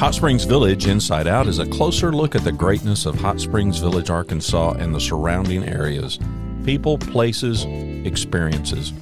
Hot 0.00 0.12
Springs 0.12 0.42
Village 0.42 0.88
Inside 0.88 1.28
Out 1.28 1.46
is 1.46 1.60
a 1.60 1.66
closer 1.66 2.12
look 2.12 2.34
at 2.34 2.42
the 2.42 2.50
greatness 2.50 3.06
of 3.06 3.14
Hot 3.20 3.40
Springs 3.40 3.78
Village, 3.78 4.10
Arkansas, 4.10 4.72
and 4.72 4.92
the 4.92 5.00
surrounding 5.00 5.62
areas. 5.68 6.18
People, 6.64 6.98
places, 6.98 7.64
experiences. 8.04 8.92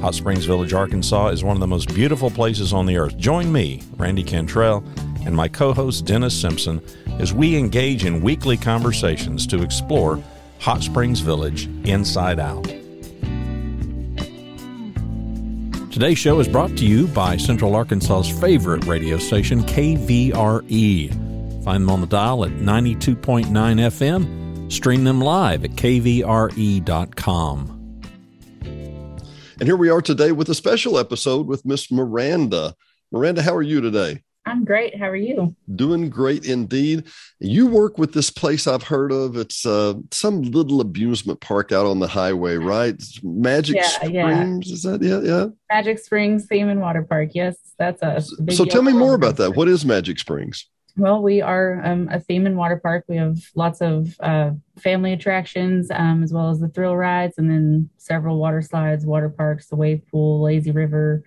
Hot 0.00 0.14
Springs 0.14 0.44
Village, 0.44 0.72
Arkansas 0.72 1.28
is 1.28 1.42
one 1.42 1.56
of 1.56 1.60
the 1.60 1.66
most 1.66 1.92
beautiful 1.92 2.30
places 2.30 2.72
on 2.72 2.86
the 2.86 2.96
earth. 2.96 3.16
Join 3.18 3.52
me, 3.52 3.82
Randy 3.96 4.22
Cantrell, 4.22 4.84
and 5.26 5.34
my 5.34 5.48
co 5.48 5.74
host 5.74 6.04
Dennis 6.04 6.40
Simpson 6.40 6.80
as 7.18 7.34
we 7.34 7.56
engage 7.56 8.04
in 8.04 8.22
weekly 8.22 8.56
conversations 8.56 9.44
to 9.48 9.60
explore 9.60 10.22
Hot 10.60 10.84
Springs 10.84 11.18
Village 11.18 11.66
inside 11.84 12.38
out. 12.38 12.81
Today's 15.92 16.18
show 16.18 16.40
is 16.40 16.48
brought 16.48 16.74
to 16.78 16.86
you 16.86 17.06
by 17.08 17.36
Central 17.36 17.74
Arkansas's 17.74 18.40
favorite 18.40 18.86
radio 18.86 19.18
station, 19.18 19.62
KVRE. 19.64 21.10
Find 21.62 21.82
them 21.82 21.90
on 21.90 22.00
the 22.00 22.06
dial 22.06 22.46
at 22.46 22.52
92.9 22.52 23.44
FM. 23.50 24.72
Stream 24.72 25.04
them 25.04 25.20
live 25.20 25.66
at 25.66 25.72
kvre.com. 25.72 26.80
And 28.62 29.68
here 29.68 29.76
we 29.76 29.90
are 29.90 30.00
today 30.00 30.32
with 30.32 30.48
a 30.48 30.54
special 30.54 30.98
episode 30.98 31.46
with 31.46 31.66
Miss 31.66 31.92
Miranda. 31.92 32.74
Miranda, 33.12 33.42
how 33.42 33.54
are 33.54 33.60
you 33.60 33.82
today? 33.82 34.22
I'm 34.44 34.64
great. 34.64 34.98
How 34.98 35.08
are 35.08 35.16
you? 35.16 35.54
Doing 35.76 36.10
great 36.10 36.46
indeed. 36.46 37.04
You 37.38 37.66
work 37.66 37.96
with 37.96 38.12
this 38.12 38.28
place 38.30 38.66
I've 38.66 38.82
heard 38.82 39.12
of. 39.12 39.36
It's 39.36 39.64
uh, 39.64 39.94
some 40.10 40.42
little 40.42 40.80
amusement 40.80 41.40
park 41.40 41.70
out 41.70 41.86
on 41.86 42.00
the 42.00 42.08
highway, 42.08 42.56
right? 42.56 43.00
Magic 43.22 43.76
yeah, 43.76 43.86
Springs. 43.86 44.68
Yeah. 44.68 44.74
Is 44.74 44.82
that 44.82 45.02
yeah, 45.02 45.20
yeah? 45.20 45.46
Magic 45.70 45.98
Springs 46.00 46.46
Theme 46.46 46.68
and 46.68 46.80
Water 46.80 47.02
Park. 47.02 47.30
Yes, 47.34 47.56
that's 47.78 48.02
us. 48.02 48.34
So 48.50 48.64
tell 48.64 48.82
me 48.82 48.92
more 48.92 49.14
about 49.14 49.36
that. 49.36 49.54
What 49.54 49.68
is 49.68 49.84
Magic 49.84 50.18
Springs? 50.18 50.66
Well, 50.96 51.22
we 51.22 51.40
are 51.40 51.80
um, 51.84 52.08
a 52.10 52.20
theme 52.20 52.44
and 52.44 52.56
water 52.56 52.76
park. 52.76 53.04
We 53.08 53.16
have 53.16 53.38
lots 53.54 53.80
of 53.80 54.14
uh, 54.20 54.50
family 54.78 55.12
attractions, 55.14 55.90
um, 55.90 56.22
as 56.22 56.32
well 56.32 56.50
as 56.50 56.60
the 56.60 56.68
thrill 56.68 56.96
rides, 56.96 57.38
and 57.38 57.50
then 57.50 57.88
several 57.96 58.38
water 58.38 58.60
slides, 58.60 59.06
water 59.06 59.30
parks, 59.30 59.68
the 59.68 59.76
wave 59.76 60.02
pool, 60.10 60.42
lazy 60.42 60.70
river, 60.70 61.22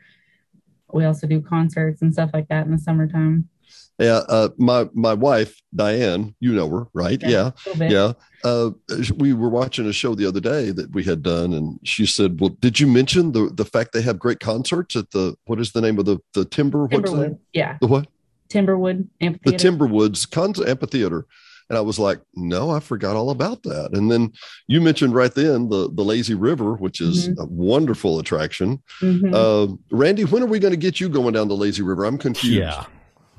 we 0.94 1.06
also 1.06 1.28
do 1.28 1.42
concerts 1.42 2.02
and 2.02 2.14
stuff 2.14 2.32
like 2.34 2.48
that 2.50 2.66
in 2.66 2.72
the 2.72 2.78
summertime. 2.78 3.50
Yeah, 3.98 4.22
uh, 4.28 4.50
my 4.58 4.90
my 4.94 5.14
wife 5.14 5.62
Diane, 5.74 6.36
you 6.42 6.54
know 6.54 6.70
her, 6.70 6.88
right? 6.94 7.22
Yeah, 7.22 7.52
yeah. 7.78 7.90
yeah. 7.90 8.14
Uh, 8.44 8.72
we 9.16 9.34
were 9.34 9.50
watching 9.50 9.88
a 9.88 9.94
show 9.94 10.16
the 10.16 10.26
other 10.26 10.42
day 10.42 10.72
that 10.72 10.94
we 10.94 11.04
had 11.04 11.24
done, 11.24 11.54
and 11.54 11.80
she 11.84 12.06
said, 12.06 12.42
"Well, 12.42 12.50
did 12.60 12.78
you 12.80 12.88
mention 12.88 13.32
the 13.32 13.50
the 13.54 13.64
fact 13.64 13.94
they 13.94 14.02
have 14.02 14.20
great 14.20 14.42
concerts 14.42 14.98
at 14.98 15.12
the 15.12 15.36
what 15.46 15.62
is 15.62 15.72
the 15.72 15.80
name 15.80 15.98
of 15.98 16.06
the 16.06 16.20
the 16.34 16.44
Timber? 16.44 16.90
Timberwood. 16.90 17.40
Yeah, 17.54 17.78
the 17.80 17.88
what? 17.88 18.08
Timberwood 18.50 19.08
Amphitheater. 19.22 19.58
The 19.58 19.64
Timberwoods 19.64 20.30
Con- 20.30 20.68
Amphitheater. 20.68 21.26
And 21.70 21.78
I 21.78 21.82
was 21.82 21.98
like, 21.98 22.20
no, 22.36 22.70
I 22.70 22.80
forgot 22.80 23.16
all 23.16 23.32
about 23.32 23.64
that. 23.64 23.92
And 23.94 24.12
then 24.12 24.32
you 24.68 24.82
mentioned 24.82 25.16
right 25.16 25.34
then 25.34 25.68
the, 25.68 25.90
the 25.92 26.04
lazy 26.04 26.36
river, 26.36 26.74
which 26.76 27.02
is 27.02 27.30
mm-hmm. 27.30 27.42
a 27.42 27.46
wonderful 27.46 28.20
attraction. 28.20 28.84
Mm-hmm. 29.02 29.34
Uh, 29.34 29.76
Randy, 29.90 30.26
when 30.26 30.44
are 30.44 30.48
we 30.48 30.60
going 30.60 30.74
to 30.74 30.78
get 30.78 31.00
you 31.00 31.10
going 31.10 31.34
down 31.34 31.48
the 31.48 31.56
lazy 31.56 31.82
river? 31.82 32.06
I'm 32.06 32.20
confused. 32.20 32.60
Yeah. 32.60 32.86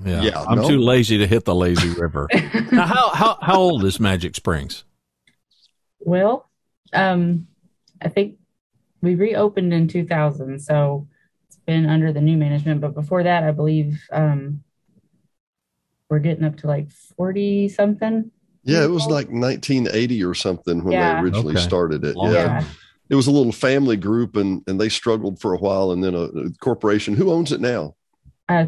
Yeah. 0.04 0.22
yeah 0.22 0.42
I'm 0.42 0.58
no? 0.58 0.68
too 0.68 0.78
lazy 0.78 1.18
to 1.18 1.26
hit 1.26 1.44
the 1.44 1.54
lazy 1.54 1.90
river. 1.90 2.28
now, 2.72 2.86
how, 2.86 3.10
how, 3.10 3.38
how 3.40 3.58
old 3.58 3.84
is 3.84 4.00
Magic 4.00 4.34
Springs? 4.34 4.84
Well, 6.00 6.50
um, 6.92 7.46
I 8.02 8.08
think 8.08 8.38
we 9.02 9.14
reopened 9.14 9.72
in 9.72 9.88
2000. 9.88 10.58
So 10.58 11.06
it's 11.46 11.58
been 11.58 11.86
under 11.86 12.12
the 12.12 12.20
new 12.20 12.36
management. 12.36 12.80
But 12.80 12.94
before 12.94 13.22
that, 13.22 13.44
I 13.44 13.52
believe 13.52 14.00
um, 14.10 14.64
we're 16.08 16.18
getting 16.18 16.44
up 16.44 16.56
to 16.58 16.66
like 16.66 16.90
40 16.90 17.68
something. 17.68 18.30
Yeah, 18.64 18.82
it 18.82 18.90
was 18.90 19.06
like 19.06 19.28
1980 19.28 20.24
or 20.24 20.34
something 20.34 20.82
when 20.82 20.92
yeah. 20.92 21.14
they 21.14 21.20
originally 21.20 21.54
okay. 21.54 21.62
started 21.62 22.04
it. 22.04 22.16
Yeah. 22.18 22.30
yeah. 22.32 22.64
It 23.08 23.14
was 23.14 23.28
a 23.28 23.30
little 23.30 23.52
family 23.52 23.96
group 23.96 24.34
and, 24.34 24.64
and 24.66 24.80
they 24.80 24.88
struggled 24.88 25.40
for 25.40 25.54
a 25.54 25.58
while. 25.58 25.92
And 25.92 26.02
then 26.02 26.14
a, 26.14 26.22
a 26.22 26.50
corporation, 26.60 27.14
who 27.14 27.30
owns 27.30 27.52
it 27.52 27.60
now? 27.60 27.94
Uh, 28.48 28.66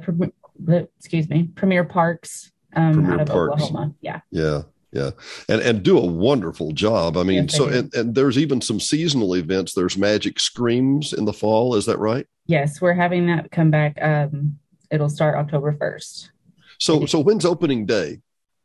excuse 0.96 1.28
me, 1.28 1.50
Premier 1.56 1.82
Parks 1.82 2.52
um, 2.74 2.94
Premier 2.94 3.14
out 3.14 3.20
of 3.22 3.28
Parks. 3.28 3.62
Oklahoma. 3.64 3.94
Yeah. 4.00 4.20
Yeah. 4.30 4.62
Yeah. 4.92 5.10
And, 5.48 5.60
and 5.60 5.82
do 5.82 5.98
a 5.98 6.06
wonderful 6.06 6.72
job. 6.72 7.16
I 7.16 7.22
mean, 7.22 7.44
yes, 7.44 7.56
so, 7.56 7.66
and, 7.66 7.92
and 7.94 8.14
there's 8.14 8.38
even 8.38 8.60
some 8.60 8.80
seasonal 8.80 9.34
events. 9.34 9.74
There's 9.74 9.98
Magic 9.98 10.40
Screams 10.40 11.12
in 11.12 11.24
the 11.24 11.32
fall. 11.32 11.74
Is 11.74 11.86
that 11.86 11.98
right? 11.98 12.26
Yes. 12.46 12.80
We're 12.80 12.94
having 12.94 13.26
that 13.26 13.50
come 13.50 13.70
back. 13.70 13.98
Um, 14.00 14.58
it'll 14.90 15.10
start 15.10 15.36
October 15.36 15.72
1st. 15.72 16.30
So, 16.78 17.06
so 17.06 17.20
when's 17.20 17.44
opening 17.44 17.86
day? 17.86 18.20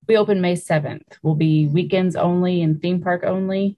We 0.07 0.17
open 0.17 0.41
May 0.41 0.55
7th. 0.55 1.17
We'll 1.21 1.35
be 1.35 1.67
weekends 1.67 2.15
only 2.15 2.61
and 2.61 2.81
theme 2.81 3.01
park 3.01 3.23
only. 3.23 3.77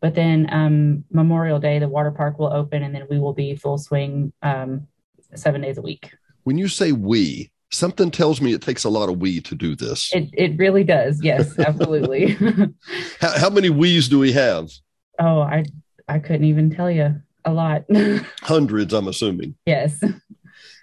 But 0.00 0.14
then 0.14 0.48
um, 0.52 1.04
Memorial 1.10 1.58
Day, 1.58 1.78
the 1.78 1.88
water 1.88 2.10
park 2.10 2.38
will 2.38 2.52
open, 2.52 2.82
and 2.82 2.94
then 2.94 3.06
we 3.10 3.18
will 3.18 3.32
be 3.32 3.56
full 3.56 3.78
swing 3.78 4.32
um, 4.42 4.86
seven 5.34 5.62
days 5.62 5.78
a 5.78 5.82
week. 5.82 6.12
When 6.44 6.58
you 6.58 6.68
say 6.68 6.92
we, 6.92 7.50
something 7.70 8.10
tells 8.10 8.40
me 8.40 8.52
it 8.52 8.62
takes 8.62 8.84
a 8.84 8.90
lot 8.90 9.08
of 9.08 9.18
we 9.18 9.40
to 9.40 9.54
do 9.54 9.74
this. 9.74 10.12
It, 10.14 10.28
it 10.32 10.58
really 10.58 10.84
does. 10.84 11.22
Yes, 11.22 11.58
absolutely. 11.58 12.32
how, 13.20 13.38
how 13.38 13.50
many 13.50 13.70
we's 13.70 14.08
do 14.08 14.18
we 14.18 14.32
have? 14.32 14.70
Oh, 15.18 15.40
I 15.40 15.64
I 16.08 16.18
couldn't 16.18 16.44
even 16.44 16.70
tell 16.70 16.90
you. 16.90 17.20
A 17.44 17.52
lot. 17.52 17.84
Hundreds, 18.42 18.92
I'm 18.92 19.06
assuming. 19.06 19.54
Yes. 19.66 20.02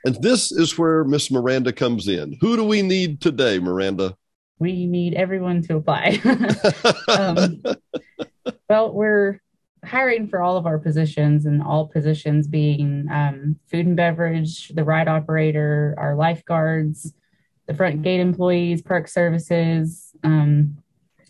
And 0.05 0.21
this 0.21 0.51
is 0.51 0.77
where 0.77 1.03
Miss 1.03 1.31
Miranda 1.31 1.71
comes 1.71 2.07
in. 2.07 2.37
Who 2.41 2.55
do 2.55 2.65
we 2.65 2.81
need 2.81 3.21
today, 3.21 3.59
Miranda? 3.59 4.15
We 4.59 4.85
need 4.85 5.13
everyone 5.13 5.61
to 5.63 5.77
apply. 5.77 6.21
um, 7.07 7.63
well, 8.69 8.93
we're 8.93 9.41
hiring 9.83 10.27
for 10.27 10.41
all 10.41 10.57
of 10.57 10.65
our 10.65 10.77
positions, 10.77 11.45
and 11.45 11.61
all 11.61 11.87
positions 11.87 12.47
being 12.47 13.07
um, 13.11 13.59
food 13.69 13.85
and 13.85 13.95
beverage, 13.95 14.69
the 14.69 14.83
ride 14.83 15.07
operator, 15.07 15.95
our 15.97 16.15
lifeguards, 16.15 17.13
the 17.67 17.73
front 17.73 18.01
gate 18.01 18.19
employees, 18.19 18.81
park 18.81 19.07
services. 19.07 20.11
Um, 20.23 20.77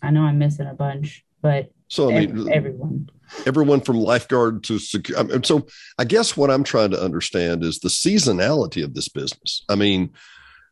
I 0.04 0.10
know 0.10 0.22
I'm 0.22 0.38
missing 0.38 0.66
a 0.66 0.74
bunch, 0.74 1.24
but 1.42 1.70
so 1.88 2.10
I 2.10 2.26
mean, 2.26 2.52
everyone 2.52 3.08
everyone 3.46 3.80
from 3.80 3.96
lifeguard 3.96 4.64
to 4.64 4.78
secure. 4.78 5.18
Um, 5.18 5.30
and 5.30 5.46
so 5.46 5.66
I 5.98 6.04
guess 6.04 6.36
what 6.36 6.50
I'm 6.50 6.64
trying 6.64 6.90
to 6.90 7.02
understand 7.02 7.64
is 7.64 7.78
the 7.78 7.88
seasonality 7.88 8.82
of 8.84 8.94
this 8.94 9.08
business. 9.08 9.64
I 9.68 9.74
mean, 9.74 10.10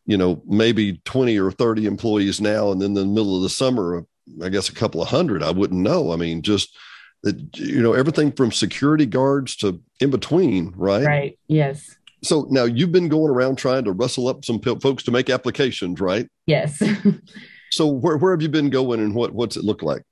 you 0.06 0.16
know, 0.16 0.42
maybe 0.46 1.00
20 1.04 1.38
or 1.38 1.50
30 1.50 1.86
employees 1.86 2.40
now, 2.40 2.70
and 2.72 2.80
then 2.80 2.88
in 2.88 2.94
the 2.94 3.04
middle 3.04 3.36
of 3.36 3.42
the 3.42 3.48
summer, 3.48 4.04
I 4.42 4.48
guess 4.48 4.68
a 4.68 4.74
couple 4.74 5.02
of 5.02 5.08
hundred. 5.08 5.42
I 5.42 5.50
wouldn't 5.50 5.80
know. 5.80 6.12
I 6.12 6.16
mean, 6.16 6.42
just 6.42 6.76
that, 7.22 7.56
you 7.56 7.82
know, 7.82 7.92
everything 7.92 8.32
from 8.32 8.50
security 8.50 9.06
guards 9.06 9.56
to 9.56 9.80
in 10.00 10.10
between, 10.10 10.72
right? 10.76 11.04
Right. 11.04 11.38
Yes. 11.46 11.96
So 12.24 12.46
now 12.50 12.64
you've 12.64 12.92
been 12.92 13.08
going 13.08 13.30
around 13.30 13.56
trying 13.56 13.84
to 13.84 13.92
rustle 13.92 14.28
up 14.28 14.44
some 14.44 14.60
folks 14.60 15.02
to 15.04 15.10
make 15.10 15.28
applications, 15.28 16.00
right? 16.00 16.28
Yes. 16.46 16.80
so 17.72 17.86
where, 17.86 18.16
where 18.16 18.32
have 18.32 18.42
you 18.42 18.48
been 18.48 18.70
going 18.70 19.00
and 19.00 19.14
what, 19.14 19.32
what's 19.32 19.56
it 19.56 19.64
look 19.64 19.82
like? 19.82 20.02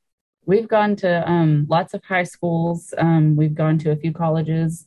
we've 0.46 0.68
gone 0.68 0.96
to 0.96 1.30
um, 1.30 1.66
lots 1.68 1.94
of 1.94 2.04
high 2.04 2.24
schools. 2.24 2.94
Um, 2.98 3.36
we've 3.36 3.54
gone 3.54 3.78
to 3.78 3.92
a 3.92 3.96
few 3.96 4.12
colleges, 4.12 4.86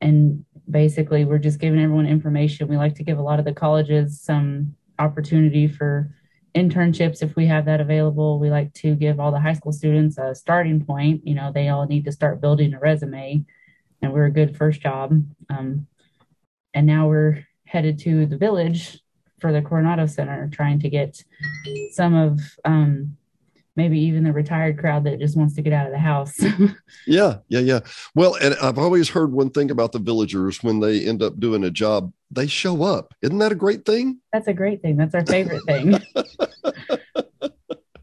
and 0.00 0.44
basically, 0.70 1.24
we're 1.24 1.38
just 1.38 1.60
giving 1.60 1.80
everyone 1.80 2.06
information. 2.06 2.68
We 2.68 2.76
like 2.76 2.94
to 2.96 3.04
give 3.04 3.18
a 3.18 3.22
lot 3.22 3.38
of 3.38 3.44
the 3.44 3.52
colleges 3.52 4.20
some 4.20 4.74
opportunity 4.98 5.66
for 5.68 6.14
internships 6.54 7.22
if 7.22 7.34
we 7.36 7.46
have 7.46 7.66
that 7.66 7.80
available. 7.80 8.38
We 8.38 8.50
like 8.50 8.72
to 8.74 8.94
give 8.94 9.18
all 9.18 9.32
the 9.32 9.40
high 9.40 9.54
school 9.54 9.72
students 9.72 10.18
a 10.18 10.34
starting 10.34 10.84
point. 10.84 11.26
You 11.26 11.34
know, 11.34 11.52
they 11.52 11.68
all 11.68 11.86
need 11.86 12.04
to 12.06 12.12
start 12.12 12.40
building 12.40 12.74
a 12.74 12.80
resume, 12.80 13.44
and 14.00 14.12
we're 14.12 14.26
a 14.26 14.30
good 14.30 14.56
first 14.56 14.80
job. 14.80 15.22
Um, 15.50 15.86
and 16.72 16.86
now 16.86 17.08
we're 17.08 17.46
headed 17.66 17.98
to 18.00 18.26
the 18.26 18.38
village 18.38 19.00
for 19.44 19.52
the 19.52 19.60
Coronado 19.60 20.06
Center, 20.06 20.48
trying 20.50 20.78
to 20.80 20.88
get 20.88 21.22
some 21.92 22.14
of 22.14 22.40
um, 22.64 23.14
maybe 23.76 24.00
even 24.00 24.24
the 24.24 24.32
retired 24.32 24.78
crowd 24.78 25.04
that 25.04 25.18
just 25.18 25.36
wants 25.36 25.54
to 25.56 25.60
get 25.60 25.74
out 25.74 25.84
of 25.84 25.92
the 25.92 25.98
house. 25.98 26.42
yeah, 27.06 27.36
yeah, 27.48 27.60
yeah. 27.60 27.80
Well, 28.14 28.36
and 28.36 28.54
I've 28.62 28.78
always 28.78 29.10
heard 29.10 29.32
one 29.32 29.50
thing 29.50 29.70
about 29.70 29.92
the 29.92 29.98
villagers 29.98 30.62
when 30.62 30.80
they 30.80 31.06
end 31.06 31.22
up 31.22 31.38
doing 31.38 31.62
a 31.62 31.70
job, 31.70 32.10
they 32.30 32.46
show 32.46 32.84
up. 32.84 33.12
Isn't 33.20 33.36
that 33.36 33.52
a 33.52 33.54
great 33.54 33.84
thing? 33.84 34.18
That's 34.32 34.48
a 34.48 34.54
great 34.54 34.80
thing. 34.80 34.96
That's 34.96 35.14
our 35.14 35.26
favorite 35.26 35.62
thing. 35.66 35.90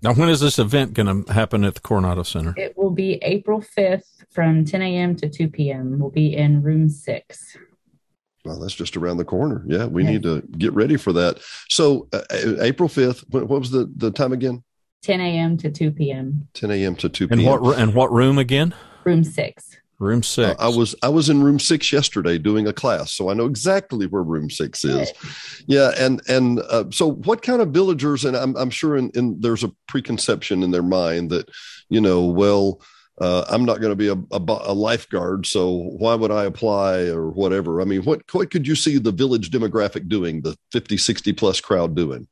now, 0.03 0.13
when 0.13 0.29
is 0.29 0.41
this 0.41 0.59
event 0.59 0.93
going 0.93 1.25
to 1.25 1.33
happen 1.33 1.63
at 1.63 1.73
the 1.73 1.81
Coronado 1.81 2.21
Center? 2.21 2.53
It 2.55 2.77
will 2.77 2.91
be 2.91 3.13
April 3.23 3.61
5th 3.61 4.25
from 4.29 4.63
10 4.63 4.79
a.m. 4.83 5.15
to 5.15 5.27
2 5.27 5.47
p.m. 5.47 5.97
We'll 5.97 6.11
be 6.11 6.35
in 6.35 6.61
room 6.61 6.87
six. 6.87 7.57
Well, 8.43 8.59
that's 8.59 8.73
just 8.73 8.97
around 8.97 9.17
the 9.17 9.25
corner. 9.25 9.63
Yeah, 9.67 9.85
we 9.85 10.03
yes. 10.03 10.11
need 10.11 10.23
to 10.23 10.41
get 10.57 10.73
ready 10.73 10.97
for 10.97 11.13
that. 11.13 11.39
So, 11.69 12.07
uh, 12.11 12.21
April 12.59 12.89
5th, 12.89 13.23
what 13.29 13.47
was 13.47 13.69
the, 13.69 13.91
the 13.95 14.11
time 14.11 14.33
again? 14.33 14.63
10 15.03 15.19
a.m. 15.19 15.57
to 15.57 15.69
2 15.71 15.91
p.m. 15.91 16.47
10 16.53 16.71
a.m. 16.71 16.95
to 16.95 17.09
2 17.09 17.27
p.m. 17.27 17.39
And 17.39 17.47
what 17.47 17.79
and 17.79 17.93
what 17.93 18.11
room 18.11 18.37
again? 18.37 18.73
Room 19.03 19.23
six. 19.23 19.77
room 19.99 20.21
six. 20.21 20.59
Uh, 20.59 20.63
I 20.63 20.67
was 20.67 20.95
I 21.01 21.09
was 21.09 21.29
in 21.29 21.43
room 21.43 21.57
six 21.59 21.91
yesterday 21.91 22.37
doing 22.37 22.67
a 22.67 22.73
class, 22.73 23.11
so 23.11 23.29
I 23.29 23.33
know 23.33 23.45
exactly 23.45 24.05
where 24.05 24.21
room 24.21 24.49
six 24.49 24.83
is. 24.85 25.11
Yeah, 25.65 25.91
and 25.97 26.21
and 26.27 26.59
uh, 26.59 26.85
so 26.91 27.11
what 27.11 27.41
kind 27.41 27.61
of 27.61 27.69
villagers? 27.69 28.25
And 28.25 28.37
I'm 28.37 28.55
I'm 28.55 28.69
sure 28.69 28.95
in, 28.95 29.09
in 29.15 29.39
there's 29.41 29.63
a 29.63 29.71
preconception 29.87 30.61
in 30.61 30.69
their 30.71 30.83
mind 30.83 31.31
that 31.31 31.49
you 31.89 32.01
know 32.01 32.25
well. 32.25 32.81
Uh, 33.21 33.45
I'm 33.49 33.65
not 33.65 33.79
going 33.79 33.91
to 33.91 33.95
be 33.95 34.07
a, 34.07 34.13
a, 34.13 34.41
a, 34.71 34.73
lifeguard, 34.73 35.45
so 35.45 35.69
why 35.69 36.15
would 36.15 36.31
I 36.31 36.45
apply 36.45 37.01
or 37.03 37.29
whatever? 37.29 37.79
I 37.79 37.85
mean, 37.85 38.01
what 38.03 38.23
what 38.33 38.49
could 38.49 38.67
you 38.67 38.75
see 38.75 38.97
the 38.97 39.11
village 39.11 39.51
demographic 39.51 40.09
doing, 40.09 40.41
the 40.41 40.57
50, 40.71 40.97
60 40.97 41.33
plus 41.33 41.61
crowd 41.61 41.95
doing? 41.95 42.27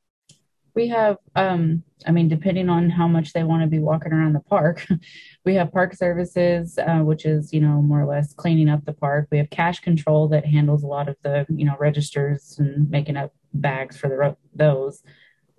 we 0.75 0.87
have 0.87 1.17
um 1.35 1.83
i 2.07 2.11
mean 2.11 2.27
depending 2.27 2.69
on 2.69 2.89
how 2.89 3.07
much 3.07 3.33
they 3.33 3.43
want 3.43 3.61
to 3.61 3.67
be 3.67 3.79
walking 3.79 4.13
around 4.13 4.33
the 4.33 4.39
park 4.39 4.85
we 5.45 5.55
have 5.55 5.71
park 5.71 5.93
services 5.93 6.77
uh, 6.77 6.99
which 6.99 7.25
is 7.25 7.53
you 7.53 7.59
know 7.59 7.81
more 7.81 8.01
or 8.01 8.05
less 8.05 8.33
cleaning 8.33 8.69
up 8.69 8.83
the 8.85 8.93
park 8.93 9.27
we 9.31 9.37
have 9.37 9.49
cash 9.49 9.79
control 9.79 10.27
that 10.27 10.45
handles 10.45 10.83
a 10.83 10.87
lot 10.87 11.09
of 11.09 11.15
the 11.23 11.45
you 11.49 11.65
know 11.65 11.75
registers 11.79 12.57
and 12.59 12.89
making 12.89 13.17
up 13.17 13.33
bags 13.53 13.97
for 13.97 14.07
the 14.07 14.35
those 14.55 15.03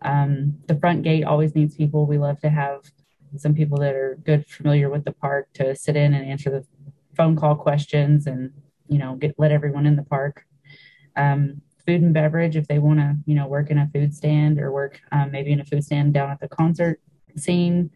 um, 0.02 0.56
the 0.66 0.76
front 0.76 1.02
gate 1.02 1.24
always 1.24 1.54
needs 1.54 1.76
people 1.76 2.06
we 2.06 2.16
love 2.16 2.40
to 2.40 2.48
have 2.48 2.80
some 3.36 3.54
people 3.54 3.78
that 3.78 3.94
are 3.94 4.18
good 4.24 4.46
familiar 4.46 4.90
with 4.90 5.04
the 5.04 5.12
park 5.12 5.48
to 5.54 5.74
sit 5.74 5.96
in 5.96 6.14
and 6.14 6.24
answer 6.24 6.50
the 6.50 6.64
phone 7.16 7.36
call 7.36 7.54
questions 7.54 8.26
and 8.26 8.52
you 8.88 8.98
know 8.98 9.14
get 9.16 9.34
let 9.38 9.52
everyone 9.52 9.86
in 9.86 9.96
the 9.96 10.02
park 10.02 10.44
um, 11.16 11.60
food 11.86 12.02
and 12.02 12.14
beverage 12.14 12.56
if 12.56 12.68
they 12.68 12.78
want 12.78 12.98
to, 12.98 13.16
you 13.26 13.34
know, 13.34 13.46
work 13.46 13.70
in 13.70 13.78
a 13.78 13.88
food 13.92 14.14
stand 14.14 14.60
or 14.60 14.70
work 14.70 15.00
um, 15.12 15.30
maybe 15.30 15.52
in 15.52 15.60
a 15.60 15.64
food 15.64 15.84
stand 15.84 16.14
down 16.14 16.30
at 16.30 16.40
the 16.40 16.48
concert 16.48 17.00
scene 17.36 17.90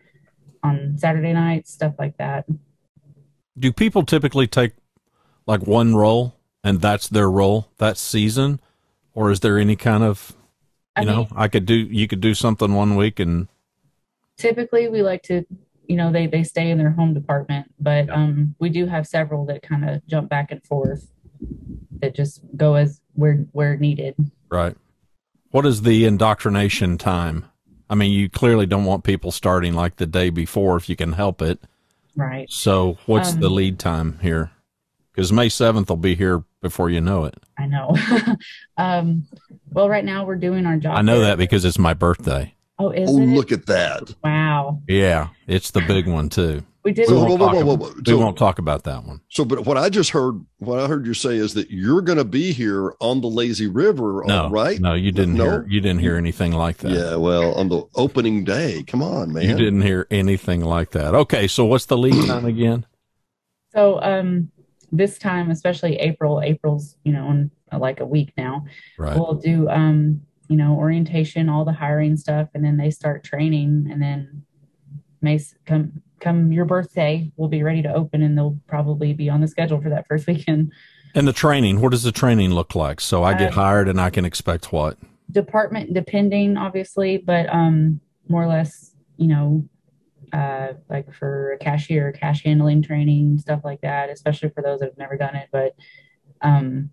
on 0.63 0.97
Saturday 0.99 1.33
nights, 1.33 1.73
stuff 1.73 1.95
like 1.99 2.17
that. 2.17 2.45
Do 3.59 3.73
people 3.73 4.05
typically 4.05 4.47
take 4.47 4.73
like 5.47 5.67
one 5.67 5.95
role 5.95 6.35
and 6.65 6.81
that's 6.81 7.09
their 7.09 7.31
role 7.31 7.69
that 7.79 7.97
season, 7.99 8.61
or 9.13 9.31
is 9.31 9.41
there 9.41 9.59
any 9.59 9.77
kind 9.77 10.03
of, 10.03 10.35
you 10.99 11.03
I 11.03 11.05
know, 11.05 11.29
I 11.37 11.49
could 11.49 11.67
do 11.67 11.75
you 11.75 12.09
could 12.09 12.21
do 12.21 12.35
something 12.35 12.75
one 12.75 12.97
week 12.97 13.21
and. 13.21 13.49
Typically, 14.37 14.89
we 14.89 15.03
like 15.03 15.23
to 15.25 15.45
you 15.87 15.97
know 15.97 16.11
they 16.11 16.27
they 16.27 16.43
stay 16.43 16.71
in 16.71 16.79
their 16.79 16.93
home 16.93 17.13
department 17.13 17.71
but 17.79 18.09
um 18.09 18.55
we 18.59 18.71
do 18.71 18.87
have 18.87 19.07
several 19.07 19.45
that 19.45 19.61
kind 19.61 19.87
of 19.87 20.01
jump 20.07 20.31
back 20.31 20.51
and 20.51 20.65
forth 20.65 21.13
that 22.01 22.15
just 22.15 22.41
go 22.57 22.75
as 22.75 23.01
where 23.15 23.47
where 23.53 23.77
needed. 23.77 24.15
Right. 24.51 24.77
What 25.51 25.67
is 25.67 25.83
the 25.83 26.05
indoctrination 26.05 26.99
time? 26.99 27.47
I 27.89 27.95
mean, 27.95 28.13
you 28.13 28.29
clearly 28.29 28.67
don't 28.67 28.85
want 28.85 29.05
people 29.05 29.31
starting 29.31 29.75
like 29.75 29.97
the 29.97 30.07
day 30.07 30.31
before 30.31 30.77
if 30.77 30.89
you 30.89 30.97
can 30.97 31.13
help 31.13 31.43
it. 31.43 31.61
Right. 32.17 32.51
So, 32.51 32.99
what's 33.07 33.35
um, 33.35 33.41
the 33.41 33.49
lead 33.49 33.79
time 33.79 34.19
here? 34.21 34.51
Because 35.13 35.33
May 35.33 35.49
7th 35.49 35.89
will 35.89 35.97
be 35.97 36.15
here 36.15 36.45
before 36.61 36.91
you 36.91 37.01
know 37.01 37.25
it. 37.25 37.37
I 37.57 37.67
know. 37.67 37.97
um, 38.77 39.27
well, 39.71 39.89
right 39.89 40.05
now 40.05 40.25
we're 40.25 40.37
doing 40.37 40.67
our 40.67 40.77
job. 40.77 40.97
I 40.97 41.03
know 41.03 41.21
that 41.21 41.39
because 41.39 41.65
it's 41.65 41.79
my 41.79 41.95
birthday. 41.95 42.54
Oh, 42.79 42.91
is 42.91 43.09
oh, 43.11 43.21
it? 43.21 43.27
look 43.27 43.53
at 43.53 43.67
that. 43.67 44.15
Wow. 44.23 44.83
Yeah, 44.89 45.29
it's 45.47 45.71
the 45.71 45.81
big 45.81 46.09
one, 46.09 46.29
too. 46.29 46.65
We 46.85 46.93
did. 46.93 47.09
So, 47.09 47.15
whoa, 47.25 47.37
whoa, 47.37 47.65
whoa, 47.65 47.93
we 47.95 48.03
so, 48.05 48.19
won't 48.19 48.37
talk 48.37 48.59
about 48.59 48.85
that 48.85 49.05
one. 49.05 49.21
So, 49.31 49.45
but 49.45 49.65
what 49.65 49.79
I 49.79 49.89
just 49.89 50.11
heard, 50.11 50.45
what 50.59 50.79
I 50.79 50.87
heard 50.87 51.07
you 51.07 51.15
say 51.15 51.37
is 51.37 51.55
that 51.55 51.71
you're 51.71 52.03
going 52.03 52.19
to 52.19 52.27
be 52.27 52.53
here 52.53 52.95
on 53.01 53.23
the 53.23 53.27
lazy 53.27 53.69
river, 53.69 54.23
no, 54.27 54.51
right? 54.51 54.79
No, 54.79 54.93
you 54.93 55.11
didn't 55.11 55.35
no? 55.35 55.45
hear. 55.45 55.67
You 55.67 55.81
didn't 55.81 56.01
hear 56.01 56.17
anything 56.17 56.53
like 56.53 56.79
that. 56.79 56.91
Yeah, 56.91 57.17
well, 57.17 57.55
on 57.55 57.71
the 57.71 57.85
opening 57.95 58.45
day. 58.45 58.83
Come 58.83 59.03
on, 59.03 59.33
man. 59.33 59.49
You 59.49 59.57
didn't 59.57 59.81
hear 59.81 60.07
anything 60.11 60.61
like 60.61 60.91
that. 60.91 61.15
Okay, 61.15 61.47
so 61.47 61.65
what's 61.65 61.87
the 61.87 61.97
lead 61.97 62.27
time 62.27 62.45
again? 62.45 62.85
So, 63.75 64.03
um, 64.03 64.51
this 64.93 65.19
time, 65.19 65.51
especially 65.51 65.97
April. 65.97 66.43
April's, 66.43 66.97
you 67.03 67.13
know, 67.13 67.31
in 67.31 67.51
like 67.73 68.01
a 68.01 68.07
week 68.07 68.35
now. 68.37 68.67
Right. 68.99 69.17
We'll 69.17 69.35
do, 69.35 69.71
um, 69.71 70.21
you 70.55 70.59
know, 70.59 70.77
orientation, 70.77 71.49
all 71.49 71.65
the 71.65 71.73
hiring 71.73 72.17
stuff, 72.17 72.49
and 72.55 72.65
then 72.65 72.77
they 72.77 72.89
start 72.89 73.25
training, 73.25 73.89
and 73.91 74.01
then 74.01 74.45
May 75.21 75.41
come 75.67 76.01
come 76.21 76.53
your 76.53 76.65
birthday, 76.65 77.33
we'll 77.37 77.49
be 77.49 77.65
ready 77.65 77.83
to 77.83 77.93
open 77.93 78.23
and 78.23 78.39
they'll 78.39 78.61
probably 78.69 79.13
be 79.13 79.29
on 79.29 79.41
the 79.41 79.49
schedule 79.49 79.81
for 79.81 79.91
that 79.91 80.07
first 80.09 80.29
weekend. 80.29 80.71
And 81.13 81.27
the 81.27 81.33
training, 81.33 81.81
what 81.81 81.91
does 81.91 82.05
the 82.05 82.13
training 82.13 82.51
look 82.53 82.77
like? 82.77 83.01
So 83.01 83.25
I 83.25 83.35
get 83.35 83.51
uh, 83.51 83.55
hired 83.55 83.89
and 83.89 84.01
I 84.01 84.11
can 84.11 84.25
expect 84.25 84.73
what? 84.73 84.97
Department 85.33 85.93
depending, 85.93 86.57
obviously, 86.57 87.17
but 87.19 87.53
um, 87.53 88.01
more 88.29 88.45
or 88.45 88.47
less, 88.47 88.95
you 89.17 89.27
know, 89.27 89.69
uh, 90.33 90.75
like 90.89 91.13
for 91.13 91.53
a 91.53 91.59
cashier, 91.59 92.13
cash 92.13 92.45
handling 92.45 92.83
training, 92.83 93.39
stuff 93.39 93.63
like 93.65 93.81
that, 93.81 94.09
especially 94.09 94.51
for 94.51 94.63
those 94.63 94.81
that 94.81 94.91
have 94.91 94.99
never 94.99 95.17
done 95.17 95.35
it. 95.35 95.49
But 95.51 95.75
um, 96.43 96.91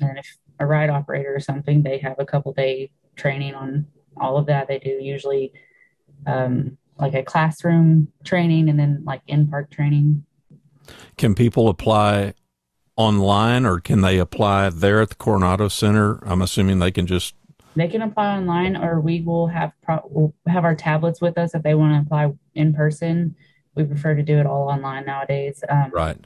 and 0.00 0.18
if 0.18 0.36
a 0.58 0.66
ride 0.66 0.90
operator 0.90 1.34
or 1.34 1.40
something, 1.40 1.82
they 1.82 1.98
have 1.98 2.18
a 2.18 2.26
couple 2.26 2.52
day 2.52 2.90
training 3.16 3.54
on 3.54 3.86
all 4.16 4.36
of 4.36 4.46
that. 4.46 4.68
They 4.68 4.78
do 4.78 4.98
usually 5.00 5.52
um, 6.26 6.78
like 6.98 7.14
a 7.14 7.22
classroom 7.22 8.08
training 8.24 8.68
and 8.68 8.78
then 8.78 9.02
like 9.04 9.22
in 9.26 9.48
park 9.48 9.70
training. 9.70 10.24
Can 11.18 11.34
people 11.34 11.68
apply 11.68 12.34
online 12.96 13.66
or 13.66 13.80
can 13.80 14.00
they 14.00 14.18
apply 14.18 14.70
there 14.70 15.00
at 15.00 15.10
the 15.10 15.14
Coronado 15.14 15.68
Center? 15.68 16.18
I'm 16.26 16.42
assuming 16.42 16.78
they 16.78 16.90
can 16.90 17.06
just 17.06 17.34
they 17.74 17.88
can 17.88 18.00
apply 18.00 18.38
online 18.38 18.76
or 18.76 19.00
we 19.00 19.20
will 19.20 19.48
have 19.48 19.72
pro- 19.82 20.06
we'll 20.08 20.34
have 20.46 20.64
our 20.64 20.74
tablets 20.74 21.20
with 21.20 21.36
us 21.36 21.54
if 21.54 21.62
they 21.62 21.74
want 21.74 21.92
to 21.92 22.06
apply 22.06 22.32
in 22.54 22.72
person. 22.72 23.36
We 23.74 23.84
prefer 23.84 24.14
to 24.14 24.22
do 24.22 24.38
it 24.38 24.46
all 24.46 24.68
online 24.68 25.04
nowadays. 25.04 25.62
Um, 25.68 25.90
right. 25.92 26.16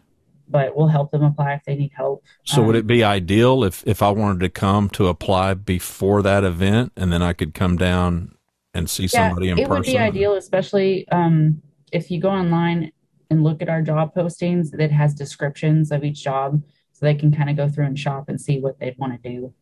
But 0.50 0.76
we'll 0.76 0.88
help 0.88 1.12
them 1.12 1.22
apply 1.22 1.54
if 1.54 1.64
they 1.64 1.76
need 1.76 1.92
help. 1.94 2.24
So 2.44 2.60
um, 2.60 2.66
would 2.66 2.76
it 2.76 2.86
be 2.86 3.04
ideal 3.04 3.62
if 3.62 3.84
if 3.86 4.02
I 4.02 4.10
wanted 4.10 4.40
to 4.40 4.48
come 4.48 4.88
to 4.90 5.06
apply 5.06 5.54
before 5.54 6.22
that 6.22 6.42
event 6.44 6.92
and 6.96 7.12
then 7.12 7.22
I 7.22 7.32
could 7.32 7.54
come 7.54 7.76
down 7.76 8.34
and 8.74 8.90
see 8.90 9.04
yeah, 9.04 9.28
somebody 9.28 9.48
in 9.48 9.58
it 9.58 9.68
person? 9.68 9.74
It 9.74 9.78
would 9.78 9.86
be 9.86 9.98
ideal, 9.98 10.34
especially 10.34 11.08
um, 11.08 11.62
if 11.92 12.10
you 12.10 12.20
go 12.20 12.30
online 12.30 12.92
and 13.30 13.44
look 13.44 13.62
at 13.62 13.68
our 13.68 13.80
job 13.80 14.14
postings 14.14 14.72
that 14.72 14.90
has 14.90 15.14
descriptions 15.14 15.92
of 15.92 16.02
each 16.04 16.22
job 16.22 16.62
so 16.92 17.06
they 17.06 17.14
can 17.14 17.34
kind 17.34 17.48
of 17.48 17.56
go 17.56 17.68
through 17.68 17.86
and 17.86 17.98
shop 17.98 18.28
and 18.28 18.40
see 18.40 18.60
what 18.60 18.78
they'd 18.78 18.98
want 18.98 19.22
to 19.22 19.28
do. 19.28 19.54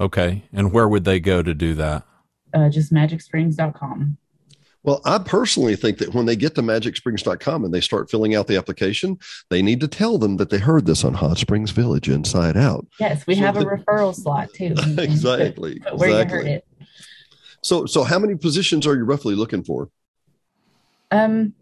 Okay. 0.00 0.44
And 0.52 0.72
where 0.72 0.88
would 0.88 1.04
they 1.04 1.20
go 1.20 1.42
to 1.42 1.54
do 1.54 1.74
that? 1.74 2.04
Uh, 2.52 2.68
just 2.68 2.92
magicsprings.com. 2.92 4.16
Well, 4.84 5.00
I 5.04 5.18
personally 5.18 5.76
think 5.76 5.98
that 5.98 6.14
when 6.14 6.26
they 6.26 6.36
get 6.36 6.54
to 6.54 6.62
magicsprings.com 6.62 7.64
and 7.64 7.74
they 7.74 7.80
start 7.80 8.10
filling 8.10 8.34
out 8.34 8.46
the 8.46 8.56
application, 8.56 9.18
they 9.50 9.60
need 9.60 9.80
to 9.80 9.88
tell 9.88 10.18
them 10.18 10.36
that 10.36 10.50
they 10.50 10.58
heard 10.58 10.86
this 10.86 11.04
on 11.04 11.14
Hot 11.14 11.36
Springs 11.36 11.72
Village 11.72 12.08
Inside 12.08 12.56
Out. 12.56 12.86
Yes, 13.00 13.26
we 13.26 13.34
so 13.34 13.40
have 13.40 13.56
a 13.56 13.64
referral 13.64 14.14
slot 14.14 14.52
too. 14.54 14.74
exactly. 14.98 15.80
But, 15.80 15.84
but 15.90 15.98
where 15.98 16.08
exactly. 16.10 16.38
you 16.38 16.44
heard 16.44 16.46
it. 16.46 16.66
So, 17.62 17.86
so 17.86 18.04
how 18.04 18.18
many 18.18 18.36
positions 18.36 18.86
are 18.86 18.94
you 18.94 19.04
roughly 19.04 19.34
looking 19.34 19.64
for? 19.64 19.90
Um, 21.10 21.54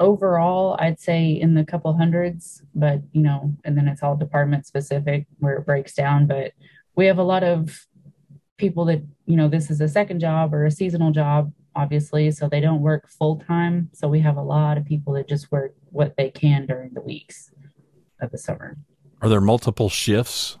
overall, 0.00 0.76
I'd 0.78 1.00
say 1.00 1.30
in 1.30 1.54
the 1.54 1.64
couple 1.64 1.92
hundreds, 1.94 2.62
but 2.74 3.00
you 3.12 3.22
know, 3.22 3.54
and 3.64 3.76
then 3.76 3.88
it's 3.88 4.02
all 4.02 4.16
department 4.16 4.66
specific 4.66 5.26
where 5.38 5.56
it 5.56 5.66
breaks 5.66 5.94
down. 5.94 6.26
But 6.26 6.52
we 6.94 7.06
have 7.06 7.18
a 7.18 7.22
lot 7.22 7.42
of 7.42 7.86
people 8.56 8.86
that 8.86 9.02
you 9.26 9.36
know 9.36 9.48
this 9.48 9.70
is 9.70 9.80
a 9.80 9.88
second 9.88 10.20
job 10.20 10.54
or 10.54 10.64
a 10.64 10.70
seasonal 10.70 11.10
job, 11.10 11.52
obviously, 11.76 12.30
so 12.30 12.48
they 12.48 12.60
don't 12.60 12.80
work 12.80 13.08
full 13.08 13.36
time. 13.36 13.90
So 13.92 14.08
we 14.08 14.20
have 14.20 14.36
a 14.36 14.42
lot 14.42 14.78
of 14.78 14.84
people 14.84 15.12
that 15.14 15.28
just 15.28 15.52
work 15.52 15.74
what 15.90 16.16
they 16.16 16.30
can 16.30 16.66
during 16.66 16.94
the 16.94 17.00
weeks 17.00 17.52
of 18.20 18.30
the 18.32 18.38
summer. 18.38 18.76
Are 19.22 19.28
there 19.28 19.40
multiple 19.40 19.88
shifts? 19.88 20.58